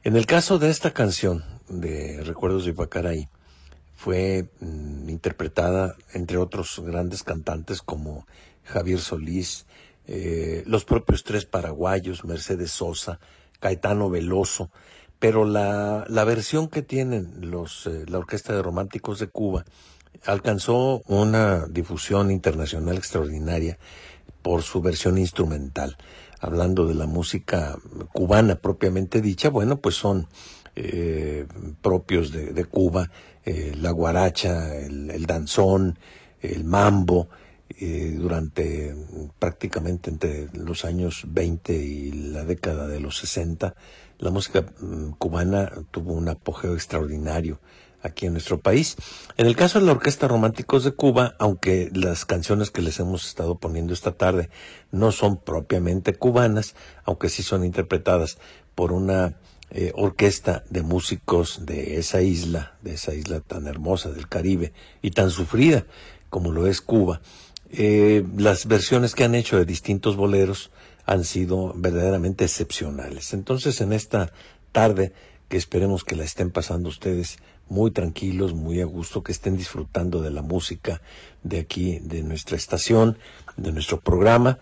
En 0.04 0.18
el 0.18 0.26
caso 0.26 0.60
de 0.60 0.70
esta 0.70 0.92
canción 0.92 1.46
de 1.70 2.22
Recuerdos 2.26 2.66
de 2.66 2.72
Ipacaraí, 2.72 3.30
fue 3.96 4.50
mm, 4.60 5.08
interpretada 5.08 5.96
entre 6.14 6.36
otros 6.36 6.82
grandes 6.86 7.24
cantantes 7.24 7.82
como 7.82 8.28
Javier 8.66 9.00
Solís, 9.00 9.66
los 10.66 10.86
propios 10.86 11.24
tres 11.24 11.46
paraguayos, 11.46 12.24
Mercedes 12.24 12.72
Sosa, 12.72 13.20
Caetano 13.60 14.10
Veloso, 14.10 14.72
pero 15.20 15.46
la, 15.46 16.06
la 16.08 16.24
versión 16.24 16.68
que 16.68 16.82
tienen 16.82 17.52
los, 17.52 17.88
eh, 17.88 18.06
la 18.08 18.20
Orquesta 18.20 18.54
de 18.54 18.62
Románticos 18.62 19.20
de 19.20 19.28
Cuba 19.28 19.66
alcanzó 20.26 21.02
una 21.08 21.68
difusión 21.68 22.32
internacional 22.32 22.98
extraordinaria 22.98 23.78
por 24.42 24.64
su 24.64 24.82
versión 24.82 25.18
instrumental. 25.18 25.98
Hablando 26.40 26.86
de 26.86 26.94
la 26.94 27.08
música 27.08 27.78
cubana 28.14 28.56
propiamente 28.56 29.22
dicha, 29.22 29.50
bueno, 29.50 29.78
pues 29.78 29.96
son 29.96 30.28
eh, 30.76 31.48
propios 31.82 32.32
de, 32.32 32.66
Cuba, 32.66 33.10
eh, 33.44 33.74
la 33.76 33.92
guaracha, 33.92 34.76
el, 34.76 35.10
el, 35.10 35.26
danzón, 35.26 35.98
el 36.42 36.64
mambo, 36.64 37.30
eh, 37.80 38.16
durante 38.18 38.96
prácticamente 39.40 40.10
entre 40.10 40.48
los 40.54 40.86
años 40.86 41.26
20 41.28 41.74
y 41.74 42.12
la 42.32 42.46
década 42.46 42.88
de 42.88 43.00
los 43.00 43.18
60 43.18 43.76
la 44.20 44.32
música 44.32 44.66
mm, 44.80 45.12
cubana 45.18 45.72
tuvo 45.92 46.14
un 46.14 46.30
apogeo 46.30 46.74
extraordinario 46.74 47.60
aquí 48.02 48.26
en 48.26 48.34
nuestro 48.34 48.60
país. 48.60 48.96
En 49.38 49.48
el 49.48 49.56
caso 49.56 49.80
de 49.80 49.86
la 49.86 49.92
Orquesta 49.92 50.28
Románticos 50.28 50.84
de 50.84 50.92
Cuba, 50.92 51.36
aunque 51.40 51.90
las 51.94 52.26
canciones 52.26 52.72
que 52.72 52.82
les 52.82 53.00
hemos 53.00 53.28
estado 53.28 53.56
poniendo 53.56 53.94
esta 53.94 54.12
tarde 54.14 54.50
no 54.92 55.12
son 55.12 55.38
propiamente 55.38 56.16
cubanas, 56.16 56.76
aunque 57.04 57.30
sí 57.30 57.44
son 57.44 57.64
interpretadas 57.64 58.38
por 58.76 58.92
una 58.92 59.38
eh, 59.70 59.92
orquesta 59.96 60.64
de 60.70 60.82
músicos 60.82 61.66
de 61.66 61.98
esa 61.98 62.22
isla, 62.22 62.78
de 62.82 62.94
esa 62.94 63.14
isla 63.14 63.42
tan 63.42 63.68
hermosa 63.68 64.10
del 64.10 64.28
Caribe 64.28 64.74
y 65.02 65.12
tan 65.12 65.30
sufrida 65.30 65.86
como 66.30 66.52
lo 66.52 66.68
es 66.68 66.82
Cuba, 66.82 67.22
eh, 67.70 68.26
las 68.38 68.68
versiones 68.68 69.14
que 69.16 69.24
han 69.24 69.36
hecho 69.36 69.58
de 69.58 69.66
distintos 69.66 70.16
boleros 70.16 70.72
han 71.08 71.24
sido 71.24 71.74
verdaderamente 71.76 72.44
excepcionales. 72.44 73.34
Entonces, 73.34 73.82
en 73.82 73.94
esta 73.94 74.32
tarde, 74.74 75.14
que 75.48 75.58
esperemos 75.58 76.04
que 76.04 76.18
la 76.18 76.26
estén 76.26 76.52
pasando 76.52 76.90
ustedes 76.90 77.40
muy 77.70 77.92
tranquilos, 77.92 78.54
muy 78.54 78.82
a 78.82 78.86
gusto, 78.86 79.24
que 79.24 79.32
estén 79.32 79.58
disfrutando 79.58 80.22
de 80.22 80.32
la 80.32 80.42
música 80.42 81.02
de 81.44 81.60
aquí, 81.60 82.00
de 82.00 82.24
nuestra 82.24 82.58
estación, 82.58 83.18
de 83.56 83.72
nuestro 83.72 84.02
programa, 84.02 84.60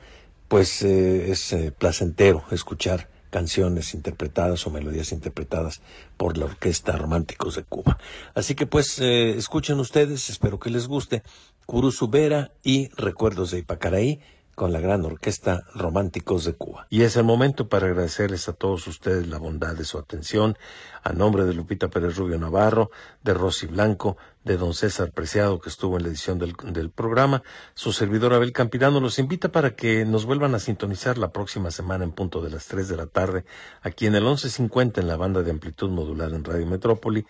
pues 0.48 0.84
eh, 0.84 1.32
es 1.32 1.52
eh, 1.52 1.74
placentero 1.76 2.44
escuchar 2.52 3.10
canciones 3.32 3.96
interpretadas 3.96 4.66
o 4.68 4.70
melodías 4.70 5.12
interpretadas 5.12 5.82
por 6.16 6.38
la 6.38 6.46
Orquesta 6.46 6.96
Románticos 6.96 7.56
de 7.56 7.64
Cuba. 7.64 7.98
Así 8.36 8.54
que 8.54 8.68
pues 8.68 9.00
eh, 9.00 9.32
escuchen 9.32 9.80
ustedes, 9.80 10.30
espero 10.30 10.60
que 10.60 10.70
les 10.70 10.88
guste, 10.88 11.24
Curuzubera 11.66 12.52
y 12.64 12.90
Recuerdos 12.90 13.50
de 13.50 13.60
Ipacaraí 13.60 14.22
con 14.56 14.72
la 14.72 14.80
gran 14.80 15.06
orquesta 15.06 15.64
Románticos 15.76 16.46
de 16.46 16.54
Cuba. 16.54 16.88
Y 16.90 17.04
es 17.04 17.18
el 17.18 17.26
momento 17.26 17.68
para 17.68 17.88
agradecerles 17.88 18.48
a 18.48 18.54
todos 18.54 18.88
ustedes 18.88 19.28
la 19.28 19.38
bondad 19.38 19.76
de 19.76 19.84
su 19.84 19.98
atención, 19.98 20.58
a 21.04 21.14
nombre 21.14 21.44
de 21.44 21.54
Lupita 21.54 21.90
Pérez 21.90 22.16
Rubio 22.16 22.40
Navarro, 22.40 22.90
de 23.22 23.34
Rosy 23.34 23.68
Blanco, 23.68 24.18
de 24.46 24.58
don 24.58 24.74
César 24.74 25.12
Preciado, 25.12 25.60
que 25.60 25.70
estuvo 25.70 25.98
en 25.98 26.04
la 26.04 26.10
edición 26.10 26.40
del, 26.40 26.90
programa. 26.90 27.44
Su 27.74 27.92
servidor 27.92 28.34
Abel 28.34 28.54
Campirano 28.54 29.00
los 29.00 29.20
invita 29.20 29.52
para 29.52 29.76
que 29.76 30.06
nos 30.06 30.26
vuelvan 30.26 30.56
a 30.56 30.60
sintonizar 30.60 31.18
la 31.18 31.32
próxima 31.32 31.72
semana 31.72 32.04
en 32.04 32.12
punto 32.12 32.42
de 32.42 32.52
las 32.52 32.68
3 32.68 32.88
de 32.88 32.96
la 32.96 33.08
tarde, 33.08 33.44
aquí 33.82 34.06
en 34.06 34.16
el 34.16 34.24
1150 34.24 35.02
en 35.02 35.08
la 35.08 35.18
banda 35.18 35.42
de 35.42 35.52
amplitud 35.52 35.90
modular 35.90 36.32
en 36.34 36.44
Radio 36.44 36.66
Metrópoli 36.68 37.26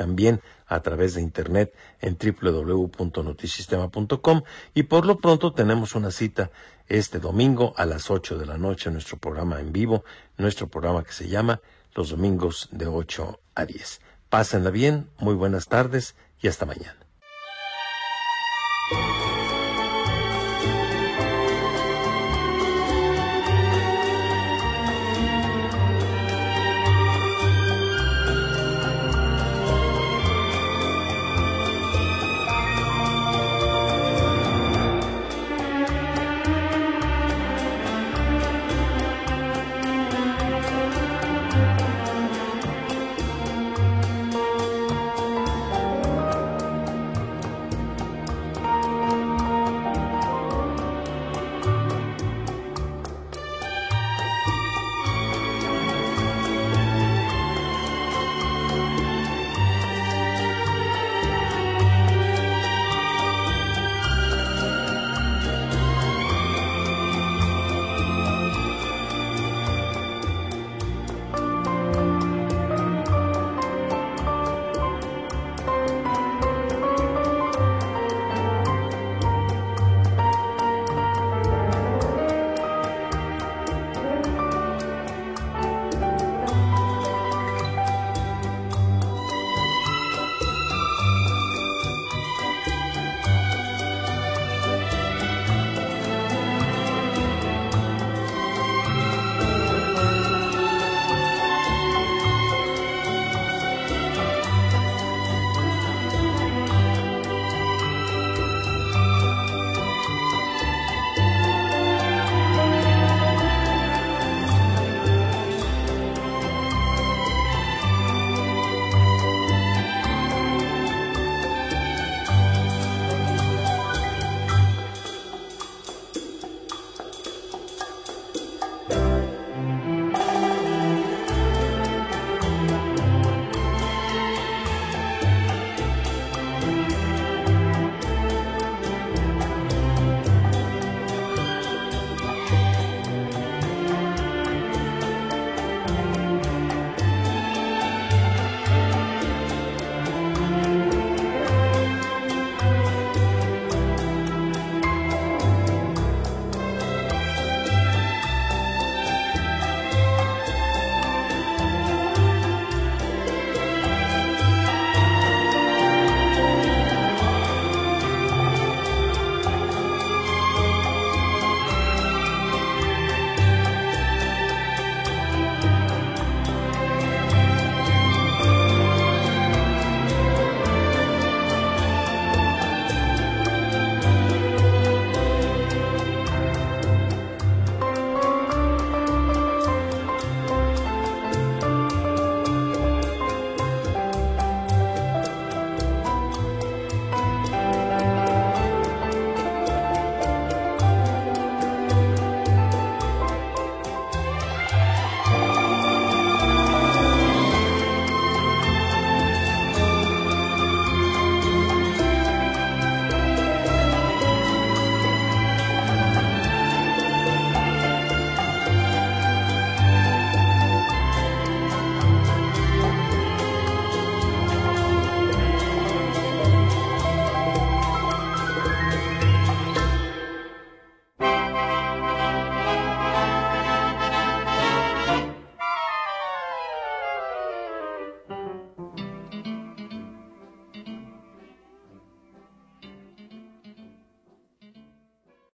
también 0.00 0.40
a 0.66 0.80
través 0.80 1.12
de 1.12 1.20
internet 1.20 1.74
en 2.00 2.16
www.notisistema.com 2.16 4.42
y 4.72 4.84
por 4.84 5.04
lo 5.04 5.18
pronto 5.18 5.52
tenemos 5.52 5.94
una 5.94 6.10
cita 6.10 6.50
este 6.88 7.18
domingo 7.18 7.74
a 7.76 7.84
las 7.84 8.10
8 8.10 8.38
de 8.38 8.46
la 8.46 8.56
noche 8.56 8.88
en 8.88 8.94
nuestro 8.94 9.18
programa 9.18 9.60
en 9.60 9.74
vivo, 9.74 10.02
nuestro 10.38 10.68
programa 10.68 11.04
que 11.04 11.12
se 11.12 11.28
llama 11.28 11.60
Los 11.94 12.08
domingos 12.08 12.70
de 12.72 12.86
8 12.86 13.40
a 13.54 13.66
10. 13.66 14.00
Pásenla 14.30 14.70
bien, 14.70 15.10
muy 15.18 15.34
buenas 15.34 15.66
tardes 15.66 16.16
y 16.40 16.48
hasta 16.48 16.64
mañana. 16.64 17.09